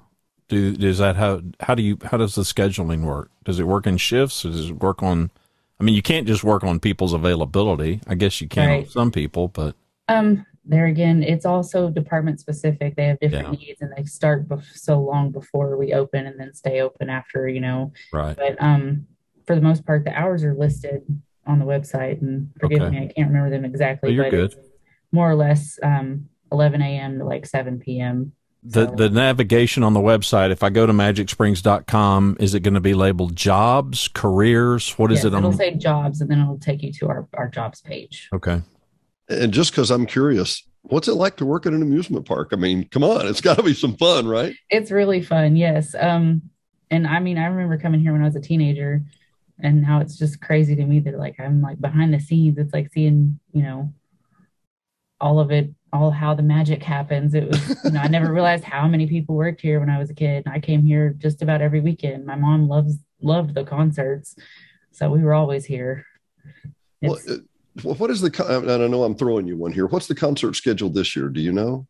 Do 0.48 0.76
is 0.78 0.98
that 0.98 1.16
how 1.16 1.40
how 1.60 1.74
do 1.74 1.82
you 1.82 1.98
how 2.04 2.18
does 2.18 2.36
the 2.36 2.42
scheduling 2.42 3.02
work? 3.02 3.30
Does 3.44 3.58
it 3.58 3.66
work 3.66 3.86
in 3.86 3.96
shifts? 3.96 4.42
Does 4.42 4.70
it 4.70 4.76
work 4.80 5.02
on? 5.02 5.30
I 5.80 5.84
mean, 5.84 5.94
you 5.94 6.02
can't 6.02 6.26
just 6.26 6.44
work 6.44 6.62
on 6.62 6.78
people's 6.78 7.12
availability. 7.12 8.00
I 8.06 8.14
guess 8.14 8.40
you 8.40 8.48
can 8.48 8.68
right. 8.68 8.84
on 8.84 8.90
some 8.90 9.10
people, 9.10 9.48
but 9.48 9.74
um, 10.08 10.46
there 10.64 10.86
again, 10.86 11.22
it's 11.22 11.44
also 11.44 11.90
department 11.90 12.40
specific. 12.40 12.96
They 12.96 13.06
have 13.06 13.20
different 13.20 13.60
yeah. 13.60 13.66
needs, 13.66 13.82
and 13.82 13.92
they 13.96 14.04
start 14.04 14.48
bef- 14.48 14.76
so 14.76 15.00
long 15.00 15.32
before 15.32 15.76
we 15.76 15.92
open, 15.92 16.26
and 16.26 16.38
then 16.38 16.54
stay 16.54 16.80
open 16.80 17.10
after. 17.10 17.48
You 17.48 17.60
know, 17.60 17.92
right? 18.12 18.36
But 18.36 18.62
um, 18.62 19.06
for 19.46 19.54
the 19.54 19.62
most 19.62 19.86
part, 19.86 20.04
the 20.04 20.12
hours 20.12 20.44
are 20.44 20.54
listed 20.54 21.02
on 21.46 21.58
the 21.58 21.64
website. 21.64 22.20
And 22.20 22.50
forgive 22.60 22.82
okay. 22.82 22.90
me, 22.90 22.98
I 23.04 23.12
can't 23.12 23.28
remember 23.28 23.50
them 23.50 23.64
exactly. 23.64 24.10
But 24.10 24.14
you're 24.14 24.30
good. 24.30 24.54
More 25.12 25.30
or 25.30 25.36
less, 25.36 25.78
um, 25.82 26.28
11 26.52 26.82
a.m. 26.82 27.18
to 27.18 27.24
like 27.24 27.46
7 27.46 27.78
p.m. 27.78 28.32
The 28.62 28.86
the 28.86 29.08
navigation 29.08 29.84
on 29.84 29.92
the 29.92 30.00
website, 30.00 30.50
if 30.50 30.64
I 30.64 30.70
go 30.70 30.86
to 30.86 30.92
magicsprings.com, 30.92 32.38
is 32.40 32.52
it 32.54 32.60
going 32.60 32.74
to 32.74 32.80
be 32.80 32.94
labeled 32.94 33.36
jobs, 33.36 34.08
careers? 34.08 34.90
What 34.98 35.12
is 35.12 35.18
yes, 35.18 35.26
it? 35.26 35.34
On? 35.34 35.38
It'll 35.44 35.52
say 35.52 35.74
jobs 35.74 36.20
and 36.20 36.28
then 36.28 36.40
it'll 36.40 36.58
take 36.58 36.82
you 36.82 36.92
to 36.94 37.08
our, 37.08 37.28
our 37.34 37.48
jobs 37.48 37.80
page. 37.80 38.28
Okay. 38.32 38.62
And 39.28 39.52
just 39.52 39.70
because 39.70 39.92
I'm 39.92 40.04
curious, 40.04 40.64
what's 40.82 41.06
it 41.06 41.14
like 41.14 41.36
to 41.36 41.46
work 41.46 41.66
at 41.66 41.74
an 41.74 41.82
amusement 41.82 42.26
park? 42.26 42.48
I 42.52 42.56
mean, 42.56 42.88
come 42.88 43.04
on, 43.04 43.28
it's 43.28 43.40
got 43.42 43.56
to 43.56 43.62
be 43.62 43.74
some 43.74 43.96
fun, 43.96 44.26
right? 44.26 44.54
It's 44.68 44.90
really 44.90 45.22
fun, 45.22 45.54
yes. 45.54 45.94
Um, 45.98 46.42
and 46.90 47.06
I 47.06 47.20
mean, 47.20 47.38
I 47.38 47.46
remember 47.46 47.78
coming 47.78 48.00
here 48.00 48.12
when 48.12 48.22
I 48.22 48.26
was 48.26 48.36
a 48.36 48.40
teenager, 48.40 49.02
and 49.60 49.82
now 49.82 50.00
it's 50.00 50.18
just 50.18 50.40
crazy 50.40 50.76
to 50.76 50.84
me 50.84 51.00
that 51.00 51.18
like 51.18 51.40
I'm 51.40 51.62
like 51.62 51.80
behind 51.80 52.12
the 52.12 52.20
scenes. 52.20 52.58
It's 52.58 52.72
like 52.72 52.92
seeing, 52.92 53.40
you 53.52 53.62
know, 53.62 53.92
all 55.20 55.40
of 55.40 55.50
it 55.50 55.70
all 55.92 56.10
how 56.10 56.34
the 56.34 56.42
magic 56.42 56.82
happens. 56.82 57.34
It 57.34 57.48
was, 57.48 57.84
you 57.84 57.90
know, 57.90 58.00
I 58.00 58.08
never 58.08 58.32
realized 58.32 58.64
how 58.64 58.86
many 58.86 59.06
people 59.06 59.34
worked 59.34 59.60
here 59.60 59.80
when 59.80 59.90
I 59.90 59.98
was 59.98 60.10
a 60.10 60.14
kid. 60.14 60.44
I 60.46 60.60
came 60.60 60.84
here 60.84 61.14
just 61.18 61.42
about 61.42 61.62
every 61.62 61.80
weekend. 61.80 62.26
My 62.26 62.36
mom 62.36 62.68
loves 62.68 62.98
loved 63.22 63.54
the 63.54 63.64
concerts, 63.64 64.36
so 64.92 65.10
we 65.10 65.22
were 65.22 65.34
always 65.34 65.64
here. 65.64 66.04
Well, 67.00 67.18
uh, 67.28 67.94
what 67.94 68.10
is 68.10 68.20
the? 68.20 68.30
I 68.46 68.78
don't 68.78 68.90
know. 68.90 69.04
I'm 69.04 69.16
throwing 69.16 69.46
you 69.46 69.56
one 69.56 69.72
here. 69.72 69.86
What's 69.86 70.06
the 70.06 70.14
concert 70.14 70.54
schedule 70.54 70.90
this 70.90 71.16
year? 71.16 71.28
Do 71.28 71.40
you 71.40 71.52
know? 71.52 71.86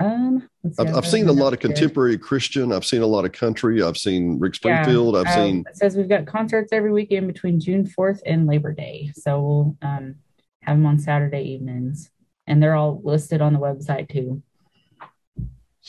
Um, 0.00 0.48
I've, 0.78 0.94
I've 0.94 1.06
seen 1.06 1.28
a 1.28 1.32
lot 1.32 1.52
of 1.52 1.58
contemporary 1.58 2.16
Christian. 2.16 2.72
I've 2.72 2.84
seen 2.84 3.02
a 3.02 3.06
lot 3.06 3.24
of 3.24 3.32
country. 3.32 3.82
I've 3.82 3.96
seen 3.96 4.38
Rick 4.38 4.54
Springfield. 4.54 5.14
Yeah, 5.14 5.20
I've 5.20 5.38
um, 5.38 5.44
seen. 5.44 5.64
It 5.68 5.76
says 5.76 5.96
we've 5.96 6.08
got 6.08 6.26
concerts 6.26 6.72
every 6.72 6.92
weekend 6.92 7.26
between 7.26 7.58
June 7.58 7.84
4th 7.84 8.20
and 8.24 8.46
Labor 8.46 8.72
Day. 8.72 9.10
So 9.14 9.40
we'll 9.40 9.76
um, 9.82 10.16
have 10.60 10.76
them 10.76 10.86
on 10.86 11.00
Saturday 11.00 11.42
evenings, 11.42 12.10
and 12.46 12.62
they're 12.62 12.76
all 12.76 13.00
listed 13.02 13.40
on 13.40 13.52
the 13.52 13.58
website 13.58 14.08
too. 14.08 14.42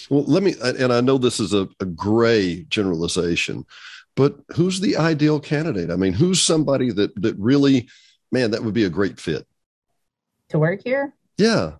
Well, 0.09 0.23
let 0.23 0.41
me, 0.41 0.55
and 0.63 0.91
I 0.91 1.01
know 1.01 1.19
this 1.19 1.39
is 1.39 1.53
a, 1.53 1.69
a 1.79 1.85
gray 1.85 2.63
generalization, 2.63 3.65
but 4.15 4.37
who's 4.55 4.79
the 4.79 4.97
ideal 4.97 5.39
candidate? 5.39 5.91
I 5.91 5.97
mean, 5.97 6.13
who's 6.13 6.41
somebody 6.41 6.91
that 6.93 7.13
that 7.21 7.35
really, 7.37 7.87
man, 8.31 8.51
that 8.51 8.63
would 8.63 8.73
be 8.73 8.85
a 8.85 8.89
great 8.89 9.19
fit 9.19 9.45
To 10.49 10.57
work 10.57 10.81
here, 10.83 11.13
Yeah, 11.37 11.73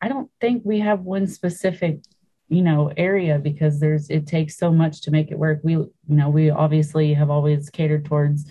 I 0.00 0.08
don't 0.08 0.30
think 0.40 0.62
we 0.64 0.80
have 0.80 1.00
one 1.00 1.26
specific, 1.26 2.00
you 2.48 2.62
know, 2.62 2.92
area 2.96 3.38
because 3.38 3.80
there's 3.80 4.10
it 4.10 4.26
takes 4.26 4.56
so 4.56 4.70
much 4.72 5.02
to 5.02 5.10
make 5.10 5.30
it 5.30 5.38
work. 5.38 5.60
We, 5.62 5.72
you 5.72 5.90
know, 6.06 6.28
we 6.28 6.50
obviously 6.50 7.14
have 7.14 7.30
always 7.30 7.70
catered 7.70 8.04
towards 8.04 8.50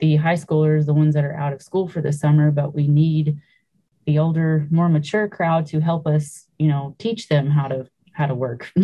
the 0.00 0.16
high 0.16 0.34
schoolers, 0.34 0.86
the 0.86 0.94
ones 0.94 1.14
that 1.14 1.24
are 1.24 1.34
out 1.36 1.52
of 1.52 1.62
school 1.62 1.88
for 1.88 2.00
the 2.00 2.12
summer, 2.12 2.50
but 2.50 2.74
we 2.74 2.88
need 2.88 3.38
the 4.06 4.18
older, 4.18 4.66
more 4.70 4.88
mature 4.88 5.28
crowd 5.28 5.66
to 5.66 5.80
help 5.80 6.06
us, 6.06 6.46
you 6.58 6.68
know, 6.68 6.96
teach 6.98 7.28
them 7.28 7.50
how 7.50 7.68
to 7.68 7.88
how 8.12 8.26
to 8.26 8.34
work. 8.34 8.72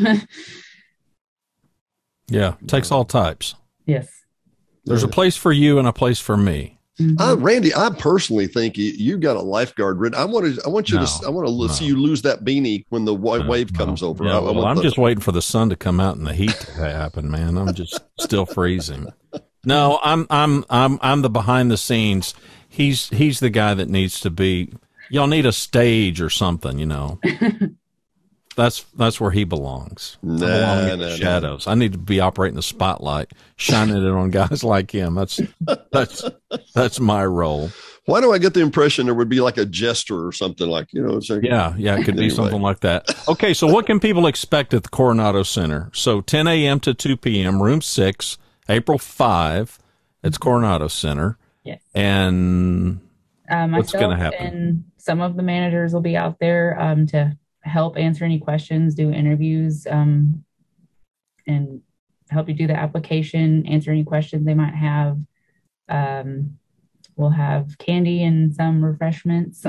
Yeah, 2.28 2.54
takes 2.66 2.90
all 2.90 3.04
types. 3.04 3.54
yes. 3.87 4.09
There's 4.87 5.02
a 5.02 5.09
place 5.09 5.37
for 5.37 5.50
you 5.50 5.78
and 5.78 5.88
a 5.88 5.92
place 5.92 6.21
for 6.21 6.37
me. 6.37 6.73
Mhm. 7.00 7.20
Uh, 7.20 7.36
Randy, 7.38 7.74
I 7.74 7.90
personally 7.90 8.46
think 8.46 8.76
you, 8.78 8.92
you 8.96 9.18
got 9.18 9.36
a 9.36 9.40
lifeguard. 9.42 9.98
written. 9.98 10.16
I 10.18 10.24
want 10.26 10.54
to. 10.54 10.62
I 10.64 10.68
want 10.68 10.90
you 10.90 10.96
No, 10.98 11.04
to. 11.04 11.26
I 11.26 11.28
want 11.30 11.48
to 11.48 11.52
no. 11.52 11.66
see 11.66 11.86
you 11.86 11.96
lose 11.96 12.22
that 12.22 12.44
beanie 12.44 12.84
when 12.90 13.04
the 13.04 13.12
wa- 13.14 13.38
No, 13.38 13.48
wave 13.48 13.72
no. 13.72 13.78
comes 13.84 14.00
over. 14.02 14.24
Yeah, 14.24 14.34
I, 14.34 14.36
I 14.36 14.40
well, 14.40 14.54
want 14.54 14.66
I'm 14.68 14.76
the- 14.76 14.82
just 14.84 14.96
waiting 14.98 15.20
for 15.20 15.32
the 15.32 15.42
sun 15.42 15.70
to 15.70 15.76
come 15.76 15.98
out 15.98 16.16
and 16.16 16.24
the 16.26 16.32
heat 16.34 16.50
to 16.76 16.82
happen, 16.82 17.28
man. 17.30 17.58
I'm 17.58 17.74
just 17.74 17.98
still 18.20 18.46
freezing. 18.46 19.12
No, 19.64 19.98
I'm 20.04 20.26
I'm 20.30 20.64
I'm 20.70 20.98
I'm 21.02 21.22
the 21.22 21.30
behind 21.30 21.70
the 21.72 21.76
scenes. 21.76 22.32
He's 22.68 23.08
he's 23.08 23.40
the 23.40 23.50
guy 23.50 23.74
that 23.74 23.88
needs 23.88 24.20
to 24.20 24.30
be. 24.30 24.72
Y'all 25.10 25.26
need 25.26 25.46
a 25.46 25.52
stage 25.52 26.20
or 26.20 26.30
something, 26.30 26.78
you 26.78 26.86
know. 26.86 27.18
That's 28.56 28.82
that's 28.96 29.20
where 29.20 29.30
he 29.32 29.44
belongs. 29.44 30.16
I 30.23 30.26
Nah, 30.26 30.38
belong 30.46 30.78
in 30.90 30.99
nah, 31.00 31.04
the 31.04 31.11
nah. 31.11 31.16
shadows. 31.16 31.66
I 31.66 31.75
need 31.75 31.92
to 31.92 31.99
be 31.99 32.20
operating 32.20 32.56
the 32.56 32.62
spotlight, 32.62 33.32
shining 33.56 33.96
it 33.96 34.08
on 34.08 34.30
guys 34.30 34.62
like 34.75 34.90
him. 34.92 35.14
That's 35.14 35.40
that's 35.92 36.25
that's 36.75 37.00
my 37.00 37.25
role. 37.25 37.70
Why 38.06 38.20
do 38.20 38.32
I 38.32 38.38
get 38.38 38.52
the 38.54 38.61
impression 38.61 39.06
there 39.06 39.14
would 39.14 39.30
be 39.30 39.40
like 39.40 39.56
a 39.56 39.64
jester 39.64 40.26
or 40.26 40.30
something 40.32 40.68
like 40.68 40.92
you 40.92 41.02
know? 41.02 41.14
Like, 41.28 41.42
Yeah, 41.42 41.75
yeah, 41.78 41.96
it 41.99 42.04
could 42.04 42.16
be 42.16 42.28
something 42.30 42.61
like 42.61 42.80
that. 42.80 43.06
Okay, 43.28 43.54
so 43.54 43.66
what 43.66 43.87
can 43.87 43.99
people 43.99 44.26
expect 44.26 44.75
at 44.75 44.82
the 44.82 44.88
Coronado 44.90 45.42
Center? 45.42 45.90
So 45.94 46.20
10 46.20 46.46
a.m. 46.46 46.78
to 46.80 46.92
2 46.92 47.16
p.m., 47.16 47.62
room 47.62 47.80
six, 47.80 48.37
April 48.68 48.99
5. 48.99 49.78
It's 50.23 50.37
Coronado 50.37 50.88
Center. 50.88 51.38
Yes. 51.64 51.80
And 51.94 53.00
Um, 53.49 53.73
What's 53.73 53.92
gonna 53.92 54.16
happen? 54.18 54.46
And 54.46 54.84
some 54.99 55.23
of 55.23 55.37
the 55.37 55.42
managers 55.42 55.94
will 55.94 56.02
be 56.02 56.16
out 56.16 56.38
there 56.38 56.78
um, 56.78 57.06
to 57.08 57.37
help 57.64 57.97
answer 57.99 58.25
any 58.25 58.38
questions, 58.38 58.94
do 58.94 59.11
interviews, 59.11 59.87
um, 59.90 60.44
and 61.47 61.80
help 62.30 62.49
you 62.49 62.54
do 62.54 62.66
the 62.66 62.76
application, 62.76 63.66
answer 63.66 63.90
any 63.90 64.04
questions 64.04 64.44
they 64.44 64.54
might 64.54 64.75
have. 64.75 65.18
Um, 65.88 66.59
we'll 67.16 67.30
have 67.30 67.76
candy 67.78 68.23
and 68.23 68.54
some 68.54 68.85
refreshments, 68.85 69.64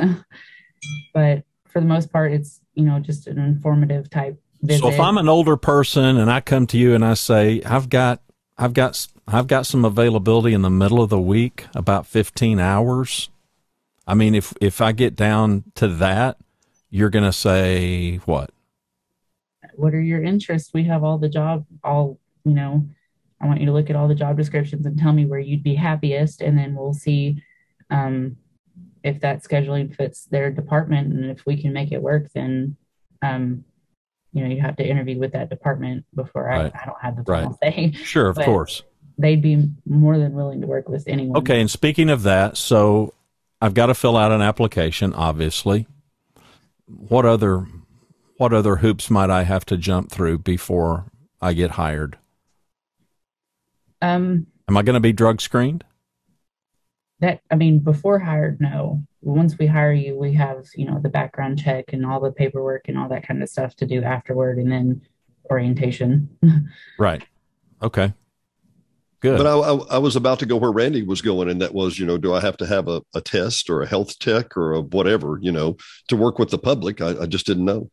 but 1.14 1.44
for 1.68 1.80
the 1.80 1.88
most 1.88 2.12
part, 2.12 2.32
it's 2.32 2.62
you 2.74 2.84
know 2.84 3.00
just 3.00 3.28
an 3.28 3.38
informative 3.38 4.10
type 4.10 4.40
visit. 4.62 4.82
so 4.82 4.90
if 4.90 5.00
I'm 5.00 5.18
an 5.18 5.30
older 5.30 5.58
person 5.58 6.18
and 6.18 6.32
I 6.32 6.42
come 6.42 6.68
to 6.68 6.78
you 6.78 6.94
and 6.94 7.04
I 7.04 7.14
say, 7.14 7.62
I've 7.64 7.90
got, 7.90 8.22
I've 8.58 8.74
got, 8.74 9.08
I've 9.28 9.48
got 9.48 9.66
some 9.66 9.86
availability 9.86 10.54
in 10.54 10.62
the 10.62 10.70
middle 10.70 11.02
of 11.02 11.10
the 11.10 11.20
week, 11.20 11.66
about 11.75 12.06
15 12.08 12.60
hours. 12.60 13.30
I 14.08 14.14
mean, 14.14 14.36
if, 14.36 14.54
if 14.62 14.82
I 14.82 14.92
get 14.92 15.16
down 15.16 15.64
to 15.75 15.88
that, 15.88 16.38
you're 16.96 17.10
going 17.10 17.25
to 17.25 17.34
say 17.34 18.16
what? 18.25 18.52
what 19.75 19.94
are 19.94 20.00
your 20.02 20.24
interests? 20.24 20.72
We 20.74 20.86
have 20.86 21.04
all 21.04 21.18
the 21.18 21.28
job, 21.28 21.66
all, 21.84 22.18
you 22.46 22.54
know, 22.54 22.88
I 23.42 23.48
want 23.48 23.60
you 23.60 23.66
to 23.66 23.74
look 23.74 23.90
at 23.90 23.96
all 23.98 24.08
the 24.08 24.16
job 24.16 24.38
descriptions 24.38 24.86
and 24.86 24.98
tell 24.98 25.12
me 25.12 25.25
where 25.25 25.40
you'd 25.40 25.64
be 25.64 25.75
happiest. 25.75 26.42
And 26.42 26.58
then 26.58 26.74
we'll 26.75 26.94
see 26.94 27.44
um, 27.90 28.38
if 29.04 29.20
that 29.20 29.44
scheduling 29.44 29.94
fits 29.94 30.25
their 30.25 30.52
department. 30.52 31.12
And 31.14 31.25
if 31.30 31.46
we 31.46 31.62
can 31.62 31.74
make 31.74 31.92
it 31.92 32.02
work, 32.02 32.32
then, 32.34 32.78
um, 33.22 33.66
you 34.32 34.44
know, 34.44 34.50
you 34.50 34.62
have 34.62 34.78
to 34.78 34.88
interview 34.88 35.20
with 35.20 35.34
that 35.34 35.50
department 35.50 36.06
before 36.16 36.50
I, 36.50 36.64
Right. 36.64 36.72
I 36.82 36.86
don't 36.86 37.02
have 37.02 37.18
the 37.18 37.24
Right. 37.30 37.44
final 37.44 37.58
say. 37.62 37.92
Sure, 37.96 38.30
of 38.30 38.38
But- 38.38 38.46
course. 38.46 38.84
They'd 39.18 39.42
be 39.42 39.70
more 39.86 40.18
than 40.18 40.34
willing 40.34 40.62
to 40.62 40.68
work 40.68 40.88
with 40.88 41.04
anyone. 41.08 41.38
Okay, 41.40 41.60
and 41.60 41.70
speaking 41.72 42.10
of 42.10 42.24
that, 42.24 42.56
so 42.58 43.14
I've 43.62 43.74
got 43.74 43.86
to 43.88 43.94
fill 43.94 44.16
out 44.16 44.32
an 44.32 44.42
application, 44.42 45.14
obviously. 45.14 45.88
What 46.88 47.25
other 47.25 47.65
what 48.38 48.54
other 48.54 48.77
hoops 48.77 49.10
might 49.10 49.30
I 49.30 49.44
have 49.44 49.65
to 49.65 49.77
jump 49.77 50.12
through 50.12 50.39
before 50.39 51.12
I 51.42 51.54
get 51.54 51.72
hired? 51.72 52.18
Um, 54.01 54.48
Am 54.68 54.77
I 54.77 54.84
going 54.84 54.96
to 54.96 55.00
be 55.00 55.13
drug 55.13 55.42
screened? 55.42 55.84
that 57.20 57.39
I 57.50 57.56
mean, 57.56 57.80
before 57.80 58.20
hired, 58.20 58.60
no. 58.60 59.04
Once 59.22 59.58
we 59.58 59.65
hire 59.65 59.94
you, 59.94 60.18
we 60.18 60.34
have 60.34 60.65
you 60.75 60.86
know 60.86 61.00
the 61.00 61.10
background 61.10 61.60
check 61.60 61.94
and 61.94 62.06
all 62.06 62.20
the 62.20 62.32
paperwork 62.32 62.88
and 62.88 62.98
all 62.98 63.10
that 63.10 63.27
kind 63.27 63.42
of 63.42 63.50
stuff 63.50 63.75
to 63.77 63.86
do 63.86 64.04
afterward, 64.04 64.58
and 64.58 64.72
then 64.72 65.01
orientation. 65.50 66.30
Right. 66.98 67.24
Okay. 67.82 68.13
Good. 69.25 69.38
But 69.38 69.48
I, 69.48 69.53
I, 69.58 69.96
I 69.96 69.98
was 69.98 70.15
about 70.15 70.39
to 70.39 70.46
go 70.46 70.55
where 70.58 70.72
Randy 70.72 71.01
was 71.03 71.22
going, 71.22 71.50
and 71.50 71.62
that 71.62 71.74
was, 71.74 71.98
you 71.98 72.05
know, 72.05 72.17
do 72.17 72.34
I 72.34 72.41
have 72.41 72.58
to 72.58 72.65
have 72.65 72.88
a, 72.88 73.01
a 73.15 73.22
test 73.22 73.70
or 73.70 73.82
a 73.82 73.88
health 73.88 74.20
tech 74.20 74.55
or 74.55 74.74
a 74.74 74.82
whatever, 74.82 75.39
you 75.41 75.51
know, 75.51 75.77
to 76.10 76.15
work 76.15 76.38
with 76.38 76.50
the 76.51 76.58
public? 76.60 77.01
I, 77.01 77.22
I 77.22 77.25
just 77.25 77.46
didn't 77.46 77.65
know. 77.65 77.89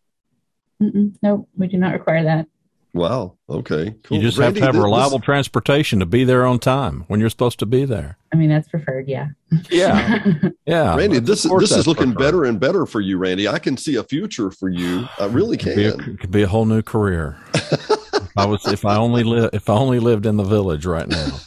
Mm-mm, 0.82 1.14
no, 1.22 1.48
we 1.56 1.68
do 1.68 1.78
not 1.78 1.92
require 1.92 2.24
that. 2.24 2.48
Wow. 2.94 3.38
Okay. 3.48 3.94
Cool. 4.02 4.18
you 4.18 4.22
just 4.22 4.36
Randy, 4.36 4.60
have 4.60 4.64
to 4.64 4.66
have 4.66 4.74
this- 4.74 4.82
reliable 4.84 5.20
transportation 5.20 6.00
to 6.00 6.06
be 6.06 6.24
there 6.24 6.44
on 6.44 6.58
time 6.58 7.04
when 7.08 7.20
you're 7.20 7.30
supposed 7.30 7.58
to 7.60 7.66
be 7.66 7.86
there. 7.86 8.18
I 8.34 8.36
mean, 8.36 8.50
that's 8.50 8.68
preferred. 8.68 9.08
Yeah. 9.08 9.28
Yeah. 9.70 10.24
Yeah. 10.66 10.94
Randy, 10.96 11.16
Of 11.16 11.26
this 11.26 11.44
is 11.44 11.50
this 11.58 11.72
is 11.72 11.86
looking 11.88 12.12
preferred. 12.12 12.18
better 12.18 12.44
and 12.44 12.60
better 12.60 12.84
for 12.86 13.00
you, 13.00 13.16
Randy. 13.18 13.48
I 13.48 13.58
can 13.58 13.76
see 13.76 13.96
a 13.96 14.04
future 14.04 14.50
for 14.50 14.68
you. 14.68 15.08
I 15.18 15.26
really 15.26 15.56
Could 15.56 15.74
be, 15.76 15.86
a, 15.86 15.92
can. 15.96 16.16
could 16.18 16.30
be 16.30 16.42
a 16.42 16.46
whole 16.46 16.66
new 16.66 16.82
career. 16.82 17.36
if 18.36 18.38
I 18.38 18.46
was, 18.46 18.66
if 18.66 18.84
I 18.84 18.96
only 18.96 19.24
live, 19.24 19.50
if 19.52 19.68
I 19.68 19.74
only 19.74 19.98
lived 19.98 20.26
in 20.26 20.36
the 20.36 20.44
village 20.44 20.86
right 20.86 21.08
now. 21.08 21.38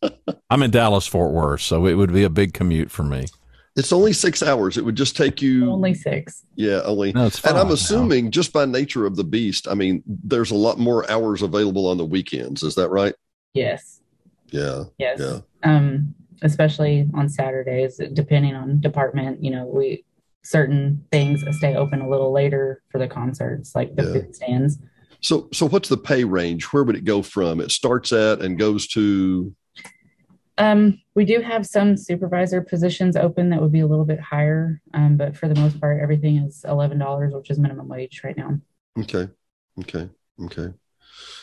I'm 0.50 0.62
in 0.62 0.70
Dallas, 0.70 1.06
Fort 1.06 1.32
Worth, 1.32 1.62
so 1.62 1.86
it 1.86 1.94
would 1.94 2.12
be 2.12 2.24
a 2.24 2.30
big 2.30 2.52
commute 2.52 2.90
for 2.90 3.04
me. 3.04 3.24
It's 3.74 3.90
only 3.92 4.12
six 4.12 4.42
hours. 4.42 4.76
It 4.76 4.84
would 4.84 4.96
just 4.96 5.16
take 5.16 5.40
you. 5.40 5.70
Only 5.70 5.94
six. 5.94 6.44
yeah, 6.56 6.82
only. 6.84 7.12
No, 7.12 7.26
it's 7.26 7.42
and 7.44 7.56
I'm 7.56 7.68
now. 7.68 7.72
assuming 7.72 8.30
just 8.30 8.52
by 8.52 8.66
nature 8.66 9.06
of 9.06 9.16
the 9.16 9.24
beast, 9.24 9.66
I 9.66 9.72
mean, 9.74 10.02
there's 10.06 10.50
a 10.50 10.54
lot 10.54 10.78
more 10.78 11.10
hours 11.10 11.40
available 11.40 11.86
on 11.88 11.96
the 11.96 12.04
weekends. 12.04 12.62
Is 12.62 12.74
that 12.74 12.90
right? 12.90 13.14
Yes. 13.54 14.00
Yeah. 14.50 14.84
Yes. 14.98 15.18
Yeah. 15.20 15.38
Um, 15.62 16.14
especially 16.42 17.08
on 17.14 17.30
Saturdays, 17.30 17.98
depending 18.12 18.54
on 18.54 18.80
department, 18.80 19.42
you 19.42 19.50
know, 19.50 19.64
we 19.64 20.04
certain 20.44 21.02
things 21.10 21.42
stay 21.56 21.76
open 21.76 22.02
a 22.02 22.08
little 22.10 22.32
later 22.32 22.82
for 22.90 22.98
the 22.98 23.08
concerts, 23.08 23.74
like 23.74 23.94
the 23.96 24.02
Yeah. 24.02 24.12
food 24.12 24.34
stands. 24.36 24.78
So, 25.22 25.48
so 25.52 25.68
what's 25.68 25.88
the 25.88 25.96
pay 25.96 26.24
range? 26.24 26.64
Where 26.66 26.84
would 26.84 26.96
it 26.96 27.04
go 27.04 27.22
from? 27.22 27.60
It 27.60 27.70
starts 27.70 28.12
at 28.12 28.40
and 28.40 28.58
goes 28.58 28.86
to. 28.88 29.54
Um, 30.58 31.00
we 31.14 31.24
do 31.24 31.40
have 31.40 31.66
some 31.66 31.96
supervisor 31.96 32.60
positions 32.60 33.16
open 33.16 33.50
that 33.50 33.62
would 33.62 33.72
be 33.72 33.80
a 33.80 33.86
little 33.86 34.04
bit 34.04 34.20
higher, 34.20 34.82
um, 34.92 35.16
but 35.16 35.36
for 35.36 35.48
the 35.48 35.58
most 35.58 35.80
part, 35.80 36.00
everything 36.02 36.36
is 36.36 36.64
eleven 36.68 36.98
dollars, 36.98 37.32
which 37.32 37.50
is 37.50 37.58
minimum 37.58 37.88
wage 37.88 38.20
right 38.22 38.36
now. 38.36 38.58
Okay. 38.98 39.28
Okay. 39.80 40.08
Okay. 40.44 40.74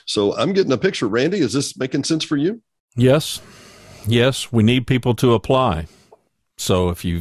So 0.06 0.36
I'm 0.38 0.54
getting 0.54 0.72
a 0.72 0.78
picture. 0.78 1.08
Randy, 1.08 1.40
is 1.40 1.54
this 1.54 1.78
making 1.78 2.04
sense 2.04 2.24
for 2.24 2.38
you? 2.38 2.62
Yes, 2.96 3.42
yes, 4.08 4.52
we 4.52 4.64
need 4.64 4.88
people 4.88 5.16
to 5.16 5.34
apply. 5.34 5.88
So 6.58 6.90
if 6.90 7.06
you 7.06 7.20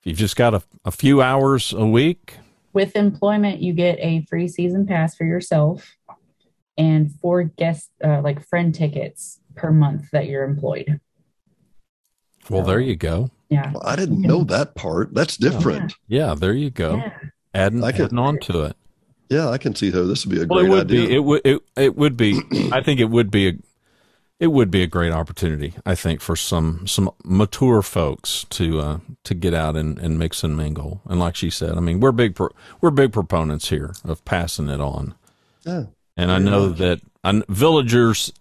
if 0.00 0.06
you've 0.06 0.18
just 0.18 0.36
got 0.36 0.54
a, 0.54 0.62
a 0.84 0.90
few 0.90 1.22
hours 1.22 1.72
a 1.72 1.86
week, 1.86 2.36
With 2.72 2.94
employment, 2.96 3.60
you 3.60 3.72
get 3.72 3.98
a 3.98 4.24
free 4.28 4.46
season 4.48 4.86
pass 4.86 5.14
for 5.16 5.24
yourself 5.24 5.96
and 6.78 7.12
four 7.20 7.42
guest, 7.44 7.90
uh, 8.02 8.20
like 8.22 8.46
friend 8.46 8.74
tickets 8.74 9.40
per 9.56 9.70
month 9.72 10.10
that 10.12 10.26
you're 10.28 10.44
employed. 10.44 11.00
well, 12.48 12.62
there 12.62 12.80
you 12.80 12.96
go. 12.96 13.30
Yeah. 13.48 13.72
Well, 13.72 13.82
I 13.84 13.96
didn't 13.96 14.20
know 14.22 14.44
that 14.44 14.74
part. 14.76 15.12
That's 15.14 15.36
different. 15.36 15.94
Yeah, 16.06 16.34
there 16.34 16.52
you 16.54 16.70
go. 16.70 16.96
Yeah. 16.96 17.12
adding, 17.54 17.82
I 17.84 17.92
can- 17.92 18.04
adding 18.06 18.18
on 18.18 18.38
to 18.40 18.62
it. 18.62 18.76
Yeah, 19.28 19.48
I 19.48 19.58
can 19.58 19.76
see 19.76 19.92
how 19.92 20.02
this 20.04 20.26
would 20.26 20.34
be 20.34 20.42
a 20.42 20.46
Well, 20.46 20.60
great 20.60 20.66
it 20.66 20.70
would 20.70 20.90
idea. 20.90 21.06
be. 21.08 21.14
It 21.14 21.18
would. 21.20 21.40
It, 21.44 21.62
it 21.76 21.96
would 21.96 22.16
be. 22.16 22.40
I 22.72 22.82
think 22.82 22.98
it 22.98 23.04
would 23.10 23.30
be 23.30 23.48
a. 23.48 23.52
It 24.40 24.48
would 24.48 24.70
be 24.70 24.82
a 24.82 24.86
great 24.86 25.12
opportunity. 25.12 25.74
I 25.84 25.94
think 25.94 26.22
for 26.22 26.34
some 26.34 26.86
some 26.86 27.10
mature 27.22 27.82
folks 27.82 28.46
to 28.50 28.80
uh, 28.80 28.98
to 29.24 29.34
get 29.34 29.52
out 29.52 29.76
and, 29.76 29.98
and 29.98 30.18
mix 30.18 30.42
and 30.42 30.56
mingle. 30.56 31.02
And 31.04 31.20
like 31.20 31.36
she 31.36 31.50
said, 31.50 31.76
I 31.76 31.80
mean, 31.80 32.00
we're 32.00 32.10
big 32.10 32.34
pro, 32.34 32.48
we're 32.80 32.90
big 32.90 33.12
proponents 33.12 33.68
here 33.68 33.92
of 34.02 34.24
passing 34.24 34.68
it 34.70 34.80
on. 34.80 35.14
Yeah. 35.64 35.84
And 36.16 36.32
I 36.32 36.38
know 36.38 36.70
that 36.70 37.00
I, 37.22 37.42
villagers. 37.48 38.32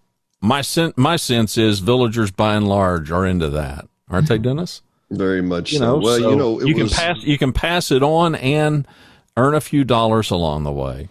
My 0.41 0.61
sen- 0.61 0.93
my 0.95 1.17
sense 1.17 1.57
is 1.57 1.79
villagers 1.79 2.31
by 2.31 2.55
and 2.55 2.65
large 2.65 3.11
are 3.11 3.25
into 3.25 3.49
that, 3.49 3.85
aren't 4.09 4.29
they, 4.29 4.37
Dennis? 4.37 4.81
Very 5.11 5.41
much 5.41 5.73
You 5.73 5.79
so. 5.79 5.85
know, 5.85 5.97
well, 5.97 6.17
so 6.17 6.29
you 6.29 6.35
know, 6.37 6.59
it 6.61 6.67
you 6.67 6.75
was, 6.75 6.95
can 6.95 6.97
pass 6.97 7.23
you 7.23 7.37
can 7.37 7.51
pass 7.51 7.91
it 7.91 8.03
on 8.03 8.35
and 8.35 8.87
earn 9.35 9.53
a 9.53 9.59
few 9.59 9.83
dollars 9.83 10.31
along 10.31 10.63
the 10.63 10.71
way. 10.71 11.09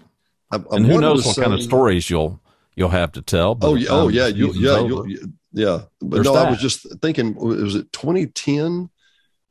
I, 0.50 0.56
I 0.56 0.76
and 0.76 0.86
who 0.86 0.98
knows 0.98 1.22
to 1.24 1.28
what 1.28 1.36
kind 1.36 1.52
of 1.52 1.62
stories 1.62 2.08
you'll 2.08 2.40
you'll 2.78 2.88
have 2.88 3.12
to 3.12 3.22
tell. 3.22 3.54
by 3.54 3.66
Oh, 3.66 3.74
the 3.74 3.80
yeah, 3.80 3.88
oh 3.90 4.08
yeah, 4.08 4.26
you, 4.28 4.52
yeah, 4.54 4.70
over. 4.70 5.08
you, 5.08 5.32
yeah. 5.52 5.82
But 6.00 6.10
There's 6.10 6.26
no, 6.26 6.34
I 6.34 6.50
was 6.50 6.60
just 6.60 6.86
thinking, 7.02 7.34
was 7.34 7.74
it 7.74 7.92
2010 7.92 8.88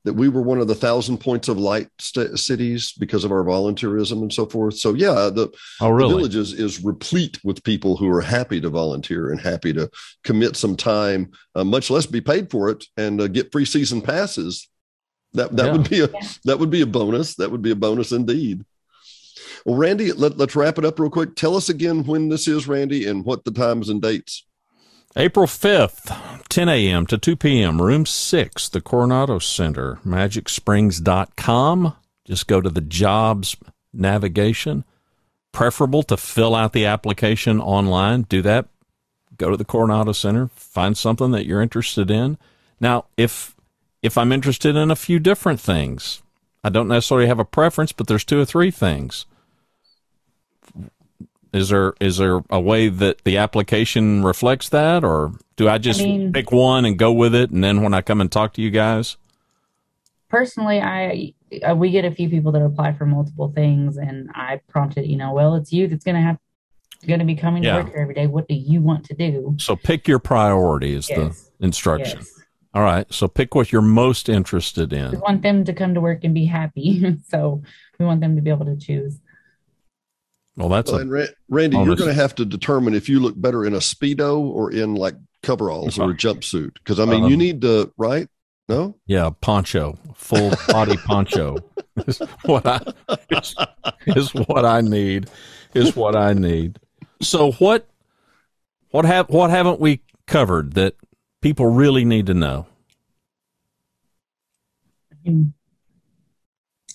that 0.05 0.13
we 0.13 0.29
were 0.29 0.41
one 0.41 0.59
of 0.59 0.67
the 0.69 0.75
thousand 0.75 1.17
points 1.17 1.49
of 1.49 1.57
light 1.57 1.89
st- 1.99 2.39
cities 2.39 2.93
because 2.97 3.25
of 3.25 3.31
our 3.31 3.43
volunteerism 3.43 4.21
and 4.21 4.31
so 4.33 4.45
forth? 4.45 4.75
So 4.77 4.93
yeah, 4.93 5.29
the, 5.29 5.49
oh 5.81 5.87
the 5.87 5.93
really? 5.93 6.15
villages 6.15 6.53
is 6.53 6.83
replete 6.83 7.39
with 7.43 7.63
people 7.63 7.97
who 7.97 8.09
are 8.09 8.21
happy 8.21 8.61
to 8.61 8.69
volunteer 8.69 9.31
and 9.31 9.41
happy 9.41 9.73
to 9.73 9.89
commit 10.23 10.55
some 10.55 10.77
time, 10.77 11.31
uh, 11.55 11.63
much 11.65 11.89
less 11.89 12.05
be 12.05 12.21
paid 12.21 12.49
for 12.49 12.69
it, 12.69 12.85
and 12.95 13.19
uh, 13.19 13.27
get 13.27 13.51
free 13.51 13.65
season 13.65 14.01
passes. 14.01 14.69
That 15.33 15.55
that 15.57 15.65
Yeah. 15.65 15.71
would 15.73 15.89
be 15.89 15.99
a 15.99 16.07
Yeah. 16.07 16.27
that 16.45 16.59
would 16.59 16.69
be 16.69 16.81
a 16.81 16.87
bonus. 16.87 17.35
That 17.35 17.51
would 17.51 17.61
be 17.61 17.71
a 17.71 17.75
bonus 17.75 18.13
indeed. 18.13 18.63
Well, 19.67 19.75
Randy, 19.75 20.13
let, 20.13 20.37
let's 20.37 20.55
wrap 20.55 20.77
it 20.77 20.85
up 20.85 20.97
real 20.97 21.09
quick. 21.09 21.35
Tell 21.35 21.57
us 21.57 21.67
again 21.67 22.05
when 22.05 22.29
this 22.29 22.47
is, 22.47 22.69
Randy, 22.69 23.05
and 23.05 23.25
what 23.25 23.43
the 23.43 23.51
times 23.51 23.89
and 23.89 24.01
dates. 24.01 24.43
April 25.17 25.45
5th, 25.45 26.47
10 26.47 26.69
a.m. 26.69 27.05
to 27.07 27.17
2 27.17 27.35
p.m., 27.35 27.81
room 27.81 28.05
6, 28.05 28.69
the 28.69 28.79
Coronado 28.79 29.39
Center, 29.39 29.99
magicsprings.com. 30.05 31.93
Just 32.23 32.47
go 32.47 32.61
to 32.61 32.69
the 32.69 32.79
jobs 32.79 33.57
navigation. 33.91 34.85
Preferable 35.51 36.03
to 36.03 36.15
fill 36.15 36.55
out 36.55 36.71
the 36.71 36.85
application 36.85 37.59
online. 37.59 38.21
Do 38.21 38.41
that. 38.43 38.67
Go 39.35 39.49
to 39.49 39.57
the 39.57 39.65
Coronado 39.65 40.13
Center, 40.13 40.47
find 40.55 40.97
something 40.97 41.31
that 41.31 41.45
you're 41.45 41.61
interested 41.61 42.09
in. 42.09 42.37
Now, 42.79 43.05
if 43.17 43.53
if 44.01 44.17
I'm 44.17 44.31
interested 44.31 44.77
in 44.77 44.91
a 44.91 44.95
few 44.95 45.19
different 45.19 45.59
things, 45.59 46.21
I 46.63 46.69
don't 46.69 46.87
necessarily 46.87 47.27
have 47.27 47.39
a 47.39 47.45
preference, 47.45 47.91
but 47.91 48.07
there's 48.07 48.23
two 48.23 48.39
or 48.39 48.45
three 48.45 48.71
things. 48.71 49.25
Is 51.53 51.69
there 51.69 51.93
is 51.99 52.17
there 52.17 52.41
a 52.49 52.59
way 52.59 52.89
that 52.89 53.23
the 53.23 53.37
application 53.37 54.23
reflects 54.23 54.69
that, 54.69 55.03
or 55.03 55.31
do 55.55 55.67
I 55.69 55.77
just 55.77 56.01
mean- 56.01 56.31
pick 56.33 56.51
one 56.51 56.85
and 56.85 56.97
go 56.97 57.11
with 57.11 57.33
it, 57.35 57.51
and 57.51 57.63
then 57.63 57.81
when 57.81 57.93
I 57.93 58.01
come 58.01 58.21
and 58.21 58.31
talk 58.31 58.53
to 58.53 58.61
you 58.61 58.69
guys, 58.71 59.17
personally 60.29 60.81
i 60.81 61.33
uh, 61.67 61.73
we 61.73 61.89
get 61.89 62.03
a 62.03 62.11
few 62.11 62.29
people 62.29 62.51
that 62.51 62.61
apply 62.61 62.91
for 62.91 63.05
multiple 63.05 63.49
things 63.55 63.95
and 63.95 64.29
i 64.35 64.59
prompted 64.67 65.05
you 65.07 65.15
know 65.15 65.31
well 65.31 65.55
it's 65.55 65.71
you 65.71 65.87
that's 65.87 66.03
going 66.03 66.15
to 66.15 66.21
have 66.21 66.37
going 67.07 67.19
to 67.19 67.25
be 67.25 67.35
coming 67.35 67.63
Yeah. 67.63 67.77
to 67.77 67.83
work 67.83 67.93
here 67.93 68.01
every 68.01 68.13
day 68.13 68.27
what 68.27 68.45
do 68.49 68.55
you 68.55 68.81
want 68.81 69.05
to 69.05 69.13
do 69.13 69.55
so 69.57 69.75
pick 69.77 70.05
your 70.07 70.19
priority 70.19 70.93
is 70.93 71.09
Yes. 71.09 71.49
the 71.59 71.65
instruction. 71.65 72.17
yes 72.19 72.33
All 72.73 72.83
right, 72.83 73.07
so 73.11 73.27
pick 73.29 73.55
what 73.55 73.71
you're 73.71 73.81
most 73.81 74.27
interested 74.27 74.91
in. 74.91 75.11
we 75.11 75.17
want 75.19 75.41
them 75.43 75.63
to 75.63 75.73
come 75.73 75.93
to 75.93 76.01
work 76.01 76.25
and 76.25 76.33
be 76.33 76.45
happy 76.45 77.17
so 77.29 77.61
we 77.97 78.05
want 78.05 78.19
them 78.19 78.35
to 78.35 78.41
be 78.41 78.49
able 78.49 78.65
to 78.65 78.75
choose 78.75 79.19
Well, 80.57 80.69
that's 80.69 80.91
Well, 80.91 80.99
a 80.99 81.01
and 81.03 81.11
Ra- 81.11 81.25
Randy, 81.49 81.77
you're 81.77 81.95
going 81.95 82.09
to 82.09 82.13
have 82.13 82.33
to 82.35 82.45
determine 82.45 82.95
if 82.95 83.07
you 83.07 83.19
look 83.19 83.39
better 83.39 83.63
in 83.63 83.73
a 83.73 83.77
speedo 83.77 84.39
or 84.39 84.71
in 84.71 84.95
like 84.95 85.13
coveralls 85.43 85.99
or 85.99 86.11
a 86.11 86.13
jumpsuit. 86.15 86.73
Because 86.73 86.99
I 86.99 87.05
mean, 87.05 87.25
you 87.25 87.33
Um, 87.35 87.39
need 87.39 87.61
to, 87.61 87.93
right? 87.97 88.27
No, 88.69 88.95
yeah 89.05 89.29
poncho, 89.39 89.97
full 90.13 90.51
body 90.67 90.97
poncho 90.97 91.55
is 92.05 92.19
what 92.43 92.67
I 92.67 92.81
is, 93.29 93.55
is 94.07 94.33
what 94.33 94.65
I 94.65 94.81
need 94.81 95.29
is 95.73 95.95
what 95.95 96.17
I 96.17 96.33
need. 96.33 96.77
So 97.21 97.53
what 97.53 97.87
what 98.89 99.05
have 99.05 99.29
what 99.29 99.51
haven't 99.51 99.79
we 99.79 100.01
covered 100.25 100.73
that 100.73 100.95
people 101.41 101.67
really 101.67 102.03
need 102.03 102.25
to 102.25 102.33
know? 102.33 102.65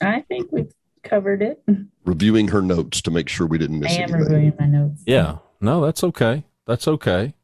I 0.03 0.21
think 0.29 0.53
we've 0.53 0.73
covered 1.03 1.43
it 1.43 1.63
reviewing 2.05 2.49
her 2.49 2.63
notes 2.63 3.01
to 3.03 3.11
make 3.11 3.29
sure 3.29 3.47
we 3.47 3.59
didn't 3.59 3.81
miss 3.81 3.91
i 3.93 3.97
am 3.97 4.03
anything. 4.15 4.21
reviewing 4.21 4.53
my 4.59 4.67
notes 4.67 5.03
Yeah, 5.07 5.39
no, 5.61 5.85
that's 5.85 6.03
okay. 6.05 6.45
That's 6.67 6.87
okay. 6.89 7.35